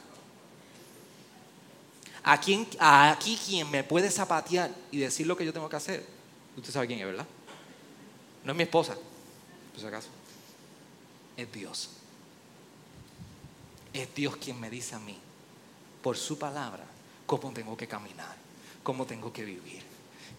[2.23, 6.05] Aquí, aquí quien me puede zapatear y decir lo que yo tengo que hacer,
[6.57, 7.25] usted sabe quién es, ¿verdad?
[8.43, 8.95] No es mi esposa,
[9.71, 10.09] por si acaso.
[11.37, 11.89] Es Dios.
[13.93, 15.17] Es Dios quien me dice a mí,
[16.03, 16.83] por su palabra,
[17.25, 18.35] cómo tengo que caminar,
[18.83, 19.83] cómo tengo que vivir,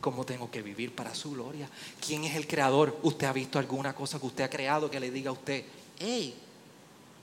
[0.00, 1.68] cómo tengo que vivir para su gloria.
[2.04, 2.98] ¿Quién es el creador?
[3.02, 5.64] ¿Usted ha visto alguna cosa que usted ha creado que le diga a usted,
[5.98, 6.34] hey,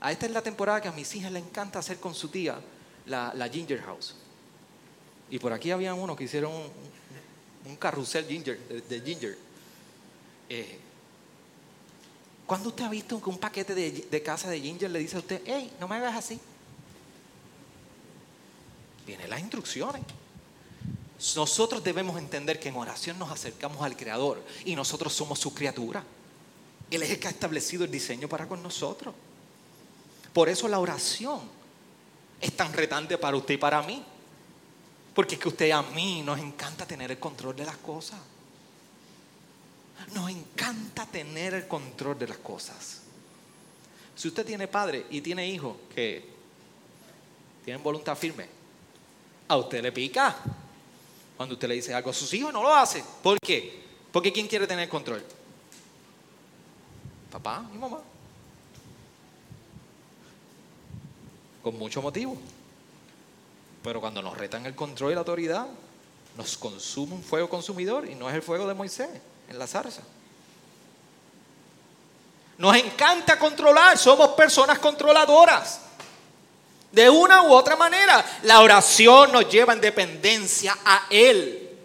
[0.00, 2.60] a esta es la temporada que a mis hijas le encanta hacer con su tía
[3.06, 4.14] la, Ginger House?
[5.30, 6.52] Y por aquí había uno que hicieron
[7.66, 9.36] un, carrusel ginger, de, Ginger.
[10.48, 10.78] Eh,
[12.46, 15.18] ¿Cuándo usted ha visto que un paquete de, de, casa de Ginger le dice a
[15.18, 16.40] usted, hey, no me hagas así?
[19.06, 20.02] Vienen las instrucciones.
[21.34, 26.04] Nosotros debemos entender que en oración nos acercamos al Creador y nosotros somos su criatura.
[26.90, 29.14] Él es el que ha establecido el diseño para con nosotros.
[30.32, 31.40] Por eso la oración
[32.40, 34.04] es tan retante para usted y para mí.
[35.12, 38.20] Porque es que usted a mí nos encanta tener el control de las cosas.
[40.14, 43.00] Nos encanta tener el control de las cosas.
[44.14, 46.24] Si usted tiene padre y tiene hijos que
[47.64, 48.46] tienen voluntad firme,
[49.48, 50.36] a usted le pica
[51.38, 53.04] cuando usted le dice algo a sus hijos, no lo hace.
[53.22, 53.80] ¿Por qué?
[54.10, 55.24] Porque ¿quién quiere tener control?
[57.30, 58.00] Papá y mamá.
[61.62, 62.36] Con mucho motivo.
[63.84, 65.68] Pero cuando nos retan el control y la autoridad,
[66.36, 69.08] nos consume un fuego consumidor y no es el fuego de Moisés
[69.48, 70.02] en la zarza.
[72.58, 75.82] Nos encanta controlar, somos personas controladoras.
[76.90, 81.76] De una u otra manera, la oración nos lleva en dependencia a Él,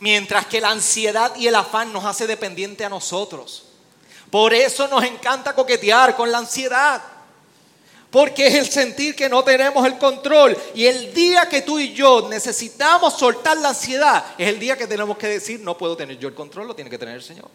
[0.00, 3.64] mientras que la ansiedad y el afán nos hace dependiente a nosotros.
[4.30, 7.02] Por eso nos encanta coquetear con la ansiedad,
[8.10, 10.56] porque es el sentir que no tenemos el control.
[10.74, 14.86] Y el día que tú y yo necesitamos soltar la ansiedad, es el día que
[14.86, 17.48] tenemos que decir, no puedo tener yo el control, lo tiene que tener el Señor.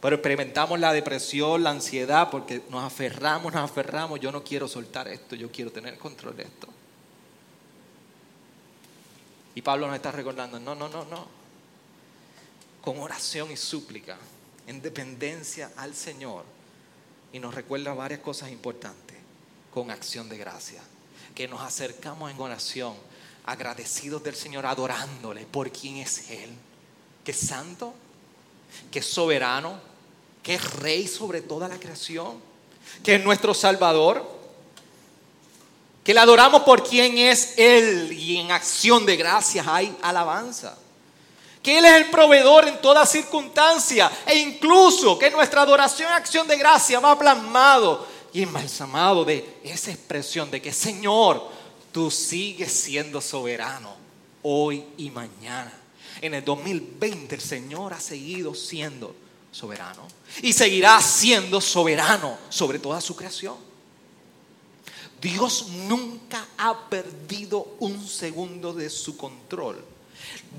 [0.00, 4.20] Pero experimentamos la depresión, la ansiedad, porque nos aferramos, nos aferramos.
[4.20, 6.68] Yo no quiero soltar esto, yo quiero tener control de esto.
[9.56, 11.26] Y Pablo nos está recordando, no, no, no, no.
[12.80, 14.16] Con oración y súplica,
[14.68, 16.44] en dependencia al Señor.
[17.32, 19.16] Y nos recuerda varias cosas importantes,
[19.74, 20.80] con acción de gracia.
[21.34, 22.94] Que nos acercamos en oración,
[23.44, 26.50] agradecidos del Señor, adorándole por quién es Él.
[27.24, 27.94] Que es santo,
[28.92, 29.87] que es soberano,
[30.42, 32.40] que es rey sobre toda la creación,
[33.02, 34.38] que es nuestro Salvador,
[36.04, 40.78] que le adoramos por quien es Él y en acción de gracias hay alabanza.
[41.62, 46.48] Que Él es el proveedor en toda circunstancia e incluso que nuestra adoración y acción
[46.48, 51.46] de gracia va plasmado y embalsamado de esa expresión de que Señor,
[51.92, 53.94] tú sigues siendo soberano
[54.42, 55.74] hoy y mañana.
[56.22, 59.14] En el 2020 el Señor ha seguido siendo
[59.50, 60.06] soberano
[60.42, 63.56] y seguirá siendo soberano sobre toda su creación.
[65.20, 69.84] Dios nunca ha perdido un segundo de su control.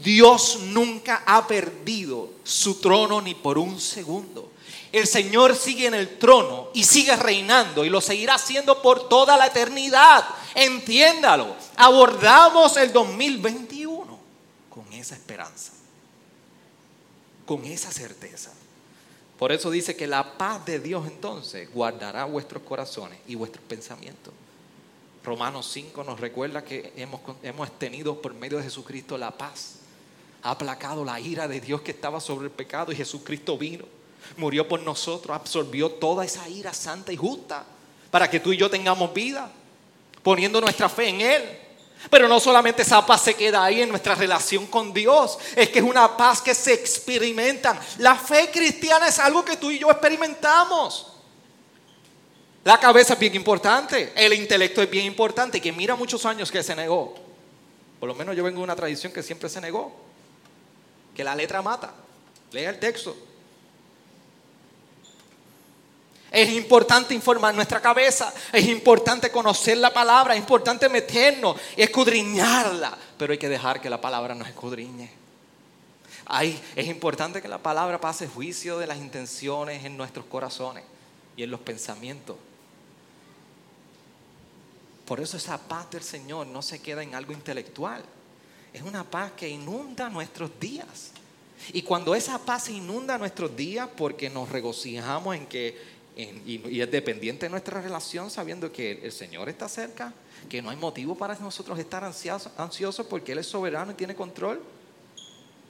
[0.04, 4.52] Dios nunca ha perdido su trono ni por un segundo.
[4.92, 9.38] El Señor sigue en el trono y sigue reinando y lo seguirá haciendo por toda
[9.38, 10.26] la eternidad.
[10.56, 11.56] Entiéndalo.
[11.76, 14.20] Abordamos el 2021
[14.70, 15.74] con esa esperanza,
[17.46, 18.52] con esa certeza.
[19.40, 24.34] Por eso dice que la paz de Dios entonces guardará vuestros corazones y vuestros pensamientos.
[25.24, 29.76] Romanos 5 nos recuerda que hemos, hemos tenido por medio de Jesucristo la paz.
[30.44, 33.86] Ha aplacado la ira de Dios que estaba sobre el pecado y Jesucristo vino,
[34.36, 37.66] murió por nosotros, absorbió toda esa ira santa y justa
[38.12, 39.50] para que tú y yo tengamos vida,
[40.22, 41.60] poniendo nuestra fe en Él.
[42.10, 45.80] Pero no solamente esa paz se queda ahí en nuestra relación con Dios, es que
[45.80, 47.80] es una paz que se experimenta.
[47.98, 51.08] La fe cristiana es algo que tú y yo experimentamos.
[52.64, 56.64] La cabeza es bien importante, el intelecto es bien importante, que mira muchos años que
[56.64, 57.16] se negó.
[58.00, 59.92] Por lo menos yo vengo de una tradición que siempre se negó,
[61.16, 61.94] que la letra mata.
[62.52, 63.16] Lea el texto.
[66.32, 72.96] Es importante informar nuestra cabeza, es importante conocer la palabra, es importante meternos y escudriñarla,
[73.18, 75.12] pero hay que dejar que la palabra nos escudriñe.
[76.76, 80.84] es importante que la palabra pase juicio de las intenciones en nuestros corazones
[81.36, 82.36] y en los pensamientos.
[85.06, 88.04] Por eso esa paz del Señor no se queda en algo intelectual,
[88.72, 91.12] es una paz que inunda nuestros días.
[91.74, 97.46] Y cuando esa paz inunda nuestros días, porque nos regocijamos en que y, es dependiente
[97.46, 100.14] de nuestra relación sabiendo que el Señor está cerca,
[100.50, 104.16] que no hay motivo para nosotros estar ansiosos, ansiosos porque Él es soberano y tiene
[104.16, 104.62] control.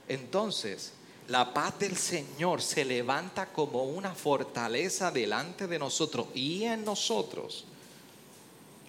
[0.08, 0.92] Entonces,
[1.28, 7.64] la paz del Señor se levanta como una fortaleza delante de nosotros y en nosotros.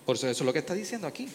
[0.05, 1.29] Por eso eso es lo que está diciendo aquí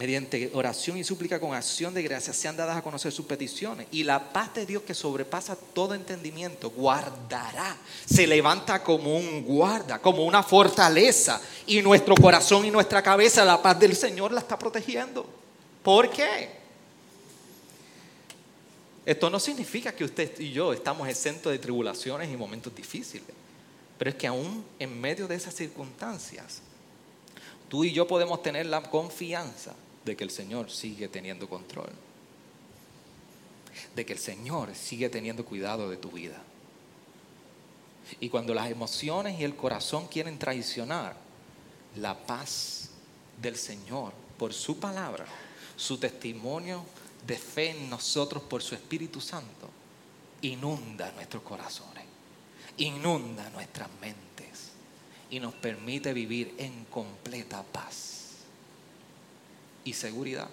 [0.00, 3.86] mediante oración y súplica con acción de gracia, sean dadas a conocer sus peticiones.
[3.90, 7.76] Y la paz de Dios que sobrepasa todo entendimiento, guardará,
[8.06, 11.38] se levanta como un guarda, como una fortaleza.
[11.66, 15.28] Y nuestro corazón y nuestra cabeza, la paz del Señor la está protegiendo.
[15.82, 16.48] ¿Por qué?
[19.04, 23.28] Esto no significa que usted y yo estamos exentos de tribulaciones y momentos difíciles.
[23.98, 26.62] Pero es que aún en medio de esas circunstancias,
[27.68, 29.74] tú y yo podemos tener la confianza
[30.04, 31.90] de que el Señor sigue teniendo control,
[33.94, 36.42] de que el Señor sigue teniendo cuidado de tu vida.
[38.18, 41.16] Y cuando las emociones y el corazón quieren traicionar,
[41.96, 42.90] la paz
[43.40, 45.26] del Señor por su palabra,
[45.76, 46.84] su testimonio
[47.26, 49.68] de fe en nosotros por su Espíritu Santo,
[50.42, 52.04] inunda nuestros corazones,
[52.78, 54.70] inunda nuestras mentes
[55.30, 58.19] y nos permite vivir en completa paz
[59.84, 60.48] y seguridad.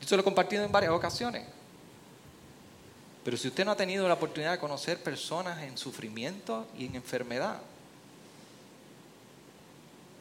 [0.00, 1.46] Yo se lo he compartido en varias ocasiones.
[3.24, 6.96] Pero si usted no ha tenido la oportunidad de conocer personas en sufrimiento y en
[6.96, 7.60] enfermedad,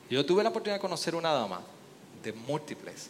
[0.09, 1.61] yo tuve la oportunidad de conocer una dama
[2.21, 3.09] de múltiples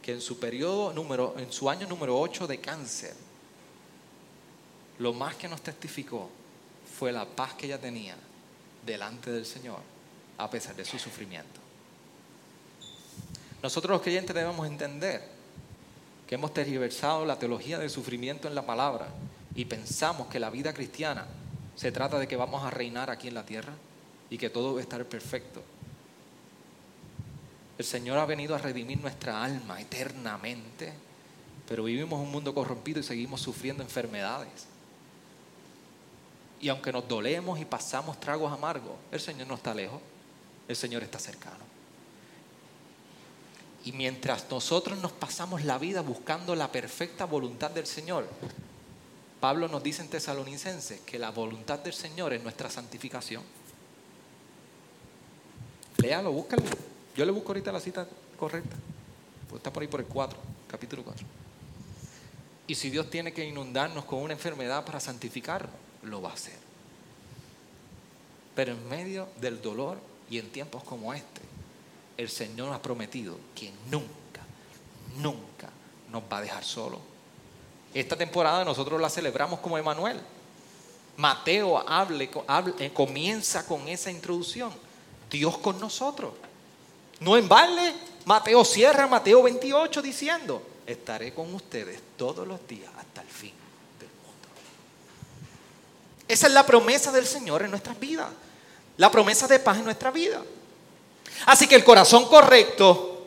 [0.00, 3.14] que en su periodo número, en su año número 8 de cáncer,
[4.98, 6.30] lo más que nos testificó
[6.98, 8.16] fue la paz que ella tenía
[8.86, 9.80] delante del Señor,
[10.38, 11.67] a pesar de su sufrimiento.
[13.62, 15.22] Nosotros los creyentes debemos entender
[16.26, 19.08] que hemos tergiversado la teología del sufrimiento en la palabra
[19.54, 21.26] y pensamos que la vida cristiana
[21.74, 23.72] se trata de que vamos a reinar aquí en la tierra
[24.30, 25.62] y que todo va a estar perfecto.
[27.78, 30.92] El Señor ha venido a redimir nuestra alma eternamente,
[31.68, 34.66] pero vivimos un mundo corrompido y seguimos sufriendo enfermedades.
[36.60, 40.00] Y aunque nos dolemos y pasamos tragos amargos, el Señor no está lejos,
[40.66, 41.67] el Señor está cercano.
[43.84, 48.28] Y mientras nosotros nos pasamos la vida buscando la perfecta voluntad del Señor,
[49.40, 53.42] Pablo nos dice en Tesalonicenses que la voluntad del Señor es nuestra santificación.
[55.98, 56.62] Léalo, búscalo.
[57.16, 58.06] Yo le busco ahorita la cita
[58.38, 58.76] correcta.
[59.48, 61.26] Pues está por ahí por el 4, capítulo 4.
[62.66, 66.56] Y si Dios tiene que inundarnos con una enfermedad para santificarnos, lo va a hacer.
[68.54, 69.98] Pero en medio del dolor
[70.28, 71.40] y en tiempos como este,
[72.18, 74.42] el Señor ha prometido que nunca,
[75.18, 75.70] nunca
[76.10, 76.98] nos va a dejar solo.
[77.94, 80.20] Esta temporada nosotros la celebramos como Emanuel.
[81.16, 82.28] Mateo hable,
[82.80, 84.72] eh, comienza con esa introducción.
[85.30, 86.32] Dios con nosotros.
[87.20, 87.94] No en balde,
[88.24, 93.52] Mateo cierra Mateo 28 diciendo, estaré con ustedes todos los días hasta el fin
[93.98, 94.48] del mundo.
[96.26, 98.28] Esa es la promesa del Señor en nuestras vidas.
[98.96, 100.42] La promesa de paz en nuestra vida.
[101.46, 103.26] Así que el corazón correcto,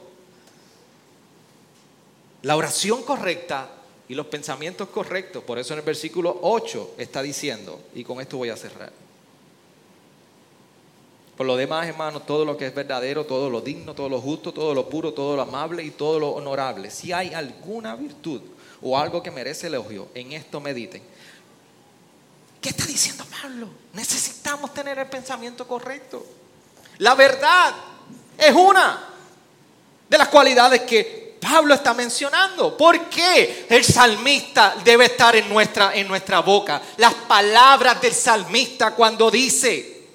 [2.44, 3.70] la oración correcta
[4.08, 8.38] y los pensamientos correctos, por eso en el versículo 8 está diciendo, y con esto
[8.38, 8.92] voy a cerrar.
[11.38, 14.54] Por lo demás, hermanos, todo lo que es verdadero, todo lo digno, todo lo justo,
[14.54, 16.92] todo lo puro, todo lo amable y todo lo honorable.
[16.92, 18.42] Si hay alguna virtud
[18.82, 21.02] o algo que merece elogio, en esto mediten.
[22.62, 23.70] ¿Qué está diciendo Pablo?
[23.94, 26.24] Necesitamos tener el pensamiento correcto.
[27.00, 27.74] La verdad
[28.42, 29.00] es una
[30.10, 32.76] de las cualidades que Pablo está mencionando.
[32.76, 36.82] ¿Por qué el salmista debe estar en nuestra, en nuestra boca?
[36.98, 40.08] Las palabras del salmista cuando dice,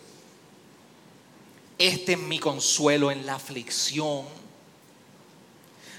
[1.79, 4.25] este es mi consuelo en la aflicción,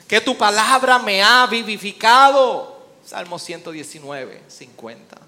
[0.05, 2.75] que tu palabra me ha vivificado.
[3.05, 5.26] Salmo 119, 50.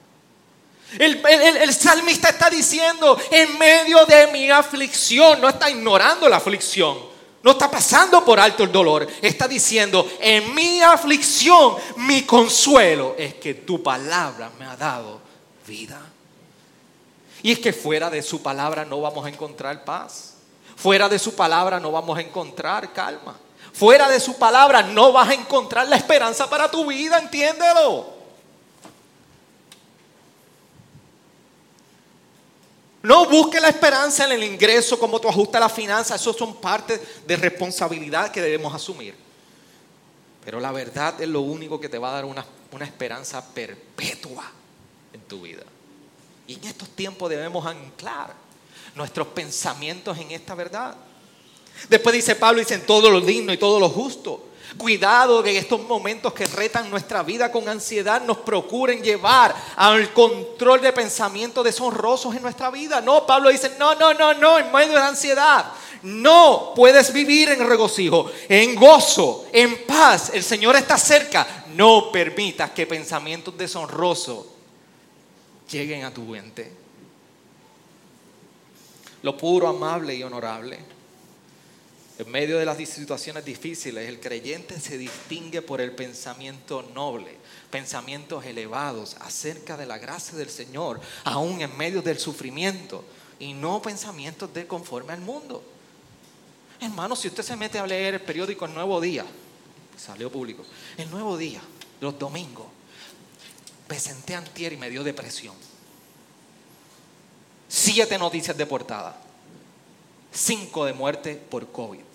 [0.98, 6.98] El, salmista está diciendo, en medio de mi aflicción, no está ignorando la aflicción,
[7.44, 13.36] no está pasando por alto el dolor, está diciendo, en mi aflicción, mi consuelo es
[13.36, 15.22] que tu palabra me ha dado
[15.68, 16.02] vida.
[17.44, 20.34] Y es que fuera de su palabra no vamos a encontrar paz,
[20.76, 23.38] fuera de su palabra no vamos a encontrar calma,
[23.74, 28.19] fuera de su palabra no vas a encontrar la esperanza para tu vida, entiéndelo.
[33.02, 36.16] No busque la esperanza en el ingreso, como tú ajustas la finanza.
[36.16, 39.16] Eso son parte de responsabilidad que debemos asumir.
[40.44, 44.52] Pero la verdad es lo único que te va a dar una, una esperanza perpetua.
[45.14, 45.64] en tu vida.
[46.48, 48.34] Y en estos tiempos debemos anclar
[48.96, 50.96] nuestros pensamientos en esta verdad.
[51.90, 54.49] Después dice Pablo, dice en todo lo digno y todo lo justo.
[54.78, 60.82] Cuidado que estos momentos que retan nuestra vida con ansiedad nos procuren llevar al control
[60.82, 63.02] de pensamientos deshonrosos en nuestra vida.
[63.02, 65.66] No, Pablo dice, no, no, no, no, en medio de la ansiedad.
[66.04, 70.32] No puedes vivir en regocijo, en gozo, en paz.
[70.34, 71.66] El Señor está cerca.
[71.74, 74.46] No permitas que pensamientos deshonrosos
[75.70, 76.72] lleguen a tu mente.
[79.24, 80.99] Lo puro, amable y honorable
[82.20, 87.38] en medio de las situaciones difíciles, el creyente se distingue por el pensamiento noble,
[87.72, 93.06] pensamientos elevados acerca de la gracia del Señor, aún en medio del sufrimiento,
[93.40, 95.64] y no pensamientos de conforme al mundo.
[96.82, 99.26] Hermano, si usted se mete a leer el periódico El Nuevo Día,
[99.98, 100.66] salió público,
[100.98, 101.62] El Nuevo Día,
[102.02, 102.68] los domingos,
[103.88, 105.56] presenté antier y me dio depresión.
[107.70, 109.22] Siete noticias de portada,
[110.34, 112.09] cinco de muerte por COVID.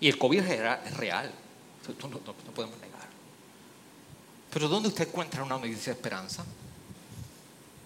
[0.00, 1.32] Y el COVID es real,
[2.02, 3.08] no, no, podemos negar.
[4.52, 6.44] Pero ¿dónde usted encuentra una noticia de esperanza?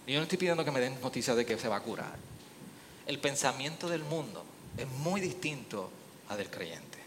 [0.05, 2.17] yo no estoy pidiendo que me den noticias de que se va a curar.
[3.07, 4.43] El pensamiento del mundo
[4.77, 5.89] es muy distinto
[6.29, 6.99] al del creyente.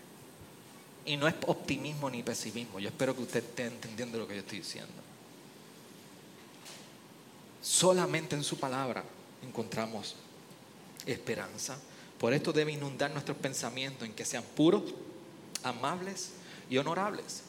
[1.05, 2.81] Y no es optimismo ni pesimismo.
[2.81, 4.93] Yo espero que usted esté entendiendo lo que yo estoy diciendo.
[7.63, 9.05] Solamente en su palabra
[9.43, 10.17] encontramos
[11.05, 11.77] esperanza.
[12.19, 14.83] Por esto debe inundar nuestros pensamientos en que sean puros,
[15.63, 16.31] amables
[16.71, 17.43] y honorables.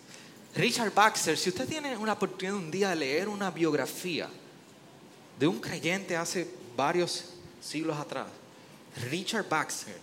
[0.56, 4.30] Richard Baxter, si usted tiene una oportunidad un día de leer una biografía
[5.40, 8.28] de un creyente hace varios siglos atrás,
[9.10, 9.96] Richard Baxter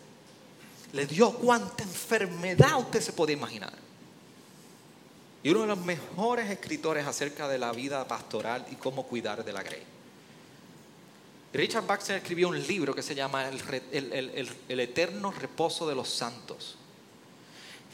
[0.93, 3.73] le dio cuánta enfermedad usted se puede imaginar.
[5.43, 9.53] Y uno de los mejores escritores acerca de la vida pastoral y cómo cuidar de
[9.53, 9.83] la grey.
[11.55, 16.75] Richard Baxter escribió un libro que se llama el, Eterno Reposo de los Santos.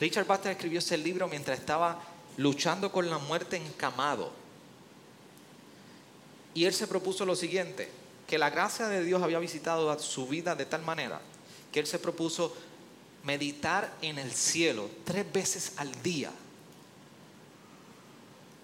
[0.01, 2.03] Richard Baxter escribió ese libro mientras estaba
[2.39, 4.33] luchando con la muerte encamado.
[6.55, 7.91] Y él se propuso lo siguiente,
[8.27, 11.21] que la gracia de Dios había visitado su vida de tal manera
[11.71, 12.57] que él se propuso
[13.25, 16.33] meditar en el cielo tres veces al día.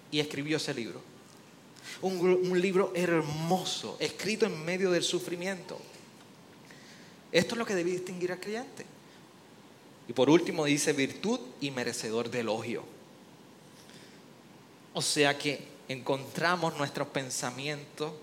[0.09, 1.06] Y escribió ese libro
[2.01, 5.77] un, libro hermoso, escrito en medio del sufrimiento.
[7.31, 8.85] Esto es lo que debe distinguir al creyente.
[10.07, 12.83] Y por último dice virtud y merecedor de elogio.
[14.93, 18.13] O sea que encontramos nuestros pensamientos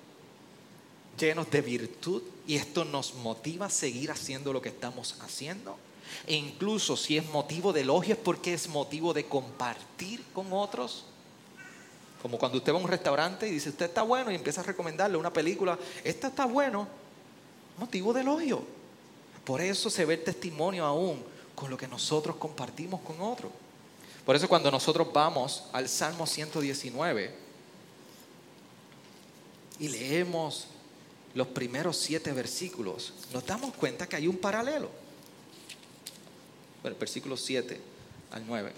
[1.18, 5.76] llenos de virtud y esto nos motiva a seguir haciendo lo que estamos haciendo.
[6.26, 11.04] E incluso si es motivo de elogio es porque es motivo de compartir con otros.
[12.24, 14.64] Como cuando usted va a un restaurante y dice, usted está bueno y empieza a
[14.64, 16.88] recomendarle una película, esta está bueno,
[17.76, 18.64] motivo de elogio.
[19.44, 21.22] Por eso se ve el testimonio aún
[21.54, 23.52] con lo que nosotros compartimos con otros.
[24.24, 27.34] Por eso cuando nosotros vamos al Salmo 119
[29.80, 30.68] y leemos
[31.34, 34.88] los primeros siete versículos, nos damos cuenta que hay un paralelo.
[36.80, 37.78] Bueno, versículo 7
[38.30, 38.72] al 9.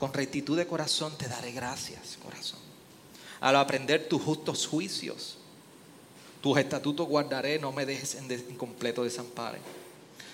[0.00, 2.58] Con rectitud de corazón te daré gracias, corazón.
[3.38, 5.36] Al aprender tus justos juicios,
[6.40, 9.58] tus estatutos guardaré, no me dejes en incompleto desamparo.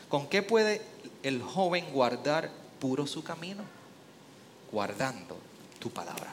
[0.09, 0.83] ¿Con qué puede
[1.25, 2.49] el joven guardar
[2.79, 3.65] puro su camino?
[4.71, 5.37] Guardando
[5.81, 6.33] tu palabra.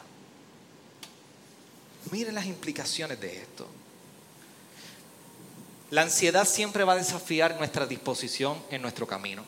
[2.11, 3.65] Miren las implicaciones de esto.
[5.89, 9.43] La ansiedad siempre va a desafiar nuestra disposición en nuestro camino.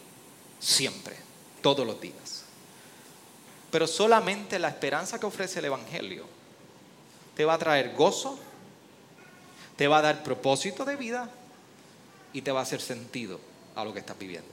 [0.60, 1.16] Siempre,
[1.62, 2.45] todos los días.
[3.76, 6.24] Pero solamente la esperanza que ofrece el Evangelio
[7.36, 8.40] te va a traer gozo,
[9.76, 11.30] te va a dar propósito de vida
[12.32, 13.38] y te va a hacer sentido
[13.76, 14.48] a lo que estás viviendo.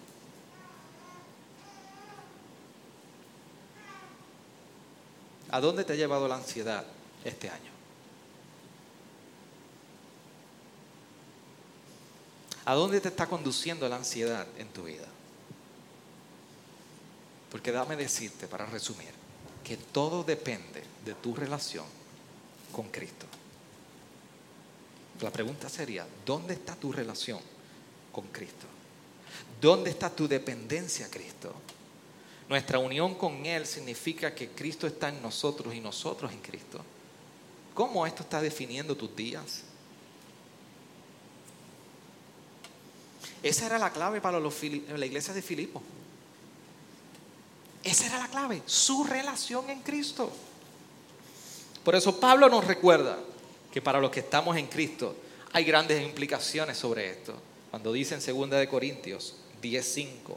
[5.53, 6.85] ¿A dónde te ha llevado la ansiedad
[7.25, 7.71] este año?
[12.65, 15.07] ¿A dónde te está conduciendo la ansiedad en tu vida?
[17.53, 19.11] Porque dame decirte, para resumir,
[19.63, 21.85] que todo depende de tu relación
[22.73, 23.27] con Cristo.
[25.21, 27.41] La pregunta sería, ¿dónde está tu relación
[28.11, 28.67] con Cristo?
[29.61, 31.55] ¿Dónde está tu dependencia a Cristo?
[32.49, 36.83] Nuestra unión con Él significa que Cristo está en nosotros y nosotros en Cristo.
[37.75, 39.65] ¿Cómo esto está definiendo tus días?
[43.43, 45.83] Esa era la clave para la iglesia de Filipo.
[47.85, 50.31] Esa era la clave, su relación en Cristo.
[51.85, 53.19] Por eso Pablo nos recuerda
[53.73, 55.17] que para los que estamos en Cristo
[55.53, 57.35] hay grandes implicaciones sobre esto.
[57.71, 60.37] Cuando dice en 2 de Corintios 10:5,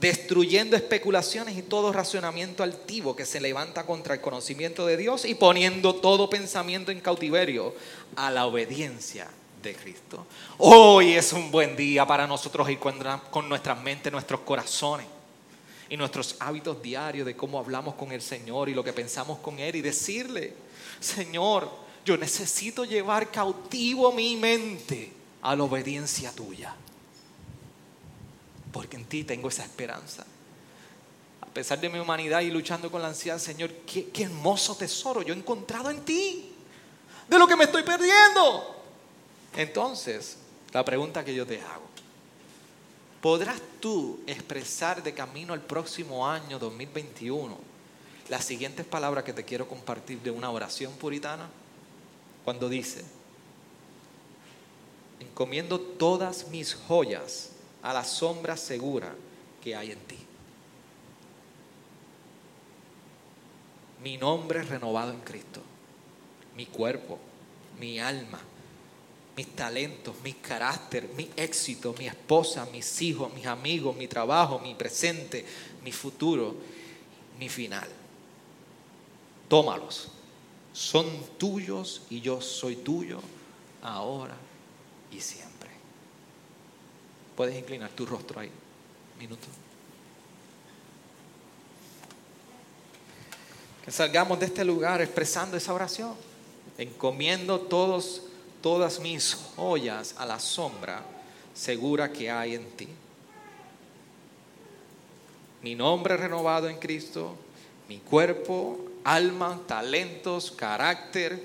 [0.00, 5.34] destruyendo especulaciones y todo racionamiento altivo que se levanta contra el conocimiento de Dios y
[5.34, 7.74] poniendo todo pensamiento en cautiverio
[8.16, 9.28] a la obediencia
[9.62, 10.24] de Cristo.
[10.56, 15.17] Hoy es un buen día para nosotros ir con nuestras mentes, nuestros corazones
[15.88, 19.58] y nuestros hábitos diarios de cómo hablamos con el Señor y lo que pensamos con
[19.58, 20.54] Él y decirle,
[21.00, 21.70] Señor,
[22.04, 25.12] yo necesito llevar cautivo mi mente
[25.42, 26.74] a la obediencia tuya.
[28.72, 30.26] Porque en ti tengo esa esperanza.
[31.40, 35.22] A pesar de mi humanidad y luchando con la ansiedad, Señor, qué, qué hermoso tesoro
[35.22, 36.52] yo he encontrado en ti.
[37.28, 38.76] De lo que me estoy perdiendo.
[39.56, 40.38] Entonces,
[40.72, 41.88] la pregunta que yo te hago,
[43.20, 47.56] ¿podrás tú expresar de camino al próximo año 2021
[48.28, 51.48] las siguientes palabras que te quiero compartir de una oración puritana?
[52.44, 53.04] Cuando dice,
[55.20, 57.50] encomiendo todas mis joyas
[57.82, 59.14] a la sombra segura
[59.62, 60.18] que hay en ti.
[64.02, 65.60] Mi nombre renovado en Cristo,
[66.56, 67.18] mi cuerpo,
[67.80, 68.40] mi alma,
[69.38, 74.74] mis talentos, mi carácter, mi éxito, mi esposa, mis hijos, mis amigos, mi trabajo, mi
[74.74, 75.44] presente,
[75.84, 76.56] mi futuro,
[77.38, 77.88] mi final.
[79.48, 80.08] Tómalos.
[80.72, 81.06] Son
[81.38, 83.20] tuyos y yo soy tuyo
[83.80, 84.34] ahora
[85.12, 85.70] y siempre.
[87.36, 88.50] Puedes inclinar tu rostro ahí.
[89.20, 89.46] Minuto.
[93.84, 96.16] Que salgamos de este lugar expresando esa oración,
[96.76, 98.22] encomiendo todos
[98.60, 101.02] todas mis joyas a la sombra
[101.54, 102.88] segura que hay en ti.
[105.62, 107.34] Mi nombre renovado en Cristo,
[107.88, 111.42] mi cuerpo, alma, talentos, carácter,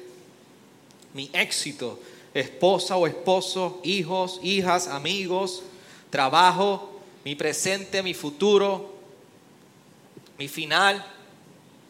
[1.13, 1.99] mi éxito,
[2.33, 5.63] esposa o esposo, hijos, hijas, amigos,
[6.09, 8.93] trabajo, mi presente, mi futuro,
[10.37, 11.03] mi final.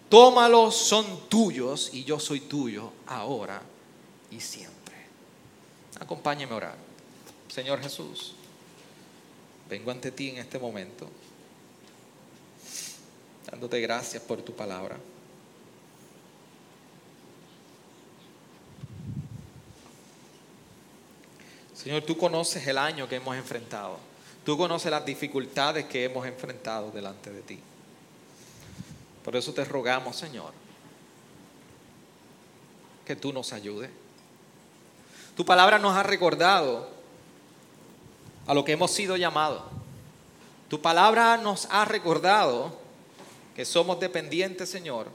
[0.10, 3.62] Tómalos, son tuyos y yo soy tuyo ahora
[4.30, 4.73] y siempre.
[6.04, 6.76] Acompáñeme a orar.
[7.48, 8.34] Señor Jesús,
[9.70, 11.10] vengo ante ti en este momento,
[13.50, 14.98] dándote gracias por tu palabra.
[21.74, 23.98] Señor, tú conoces el año que hemos enfrentado.
[24.44, 27.60] Tú conoces las dificultades que hemos enfrentado delante de ti.
[29.24, 30.52] Por eso te rogamos, Señor,
[33.06, 34.03] que tú nos ayudes
[35.36, 36.88] tu palabra nos ha recordado
[38.46, 39.64] a lo que hemos sido llamados.
[40.70, 42.78] Tu palabra nos ha recordado
[43.56, 45.08] que somos dependientes, Señor,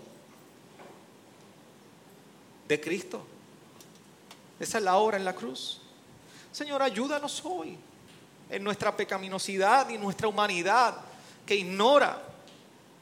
[2.66, 3.24] de Cristo.
[4.60, 5.80] Esa es la obra en la cruz.
[6.52, 7.78] Señor, ayúdanos hoy
[8.50, 10.96] en nuestra pecaminosidad y nuestra humanidad
[11.46, 12.22] que ignora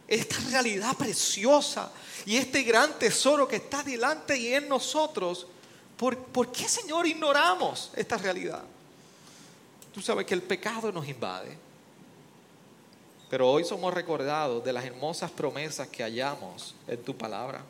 [0.08, 1.90] esta realidad preciosa
[2.24, 5.46] y este gran tesoro que está delante y en nosotros
[5.96, 8.62] ¿Por, qué, Señor, ignoramos esta realidad?
[9.94, 11.56] Tú sabes que el pecado nos invade.
[13.30, 17.62] Pero hoy somos recordados de las hermosas promesas que hallamos en tu palabra.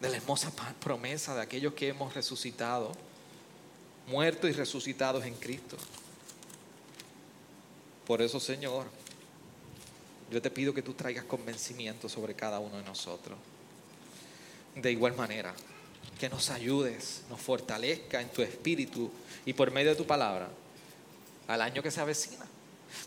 [0.00, 2.92] De la hermosa promesa de aquellos que hemos resucitado,
[4.06, 5.76] muertos y resucitados en Cristo.
[8.06, 8.86] Por eso, Señor,
[10.30, 13.36] yo te pido que tú traigas convencimiento sobre cada uno de nosotros.
[14.74, 15.54] De igual manera,
[16.18, 19.10] que nos ayudes, nos fortalezca en tu espíritu
[19.44, 20.48] y por medio de tu palabra
[21.48, 22.46] al año que se avecina.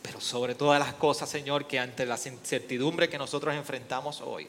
[0.02, 4.48] Pero sobre todas las cosas, Señor, que ante la incertidumbre que nosotros enfrentamos hoy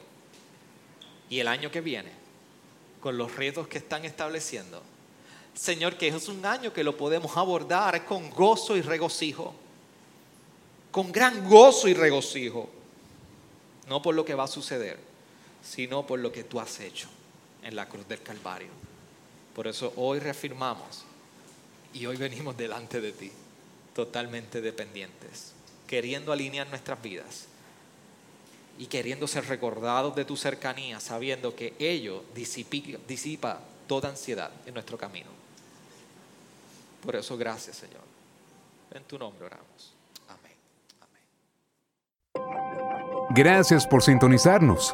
[1.29, 2.11] y el año que viene,
[2.99, 4.81] con los retos que están estableciendo,
[5.53, 9.53] Señor, que es un año que lo podemos abordar con gozo y regocijo,
[10.91, 12.69] con gran gozo y regocijo,
[13.87, 14.99] no por lo que va a suceder,
[15.63, 17.07] sino por lo que tú has hecho
[17.63, 18.69] en la cruz del Calvario.
[19.55, 21.03] Por eso hoy reafirmamos
[21.93, 23.31] y hoy venimos delante de ti,
[23.93, 25.53] totalmente dependientes,
[25.87, 27.47] queriendo alinear nuestras vidas
[28.77, 34.97] y queriendo ser recordados de tu cercanía, sabiendo que ello disipa, toda ansiedad en nuestro
[34.97, 35.29] camino.
[37.03, 38.03] Por eso gracias Señor.
[38.91, 39.93] En tu nombre oramos.
[40.27, 40.53] Amén.
[42.35, 43.25] Amén.
[43.31, 44.93] Gracias por sintonizarnos.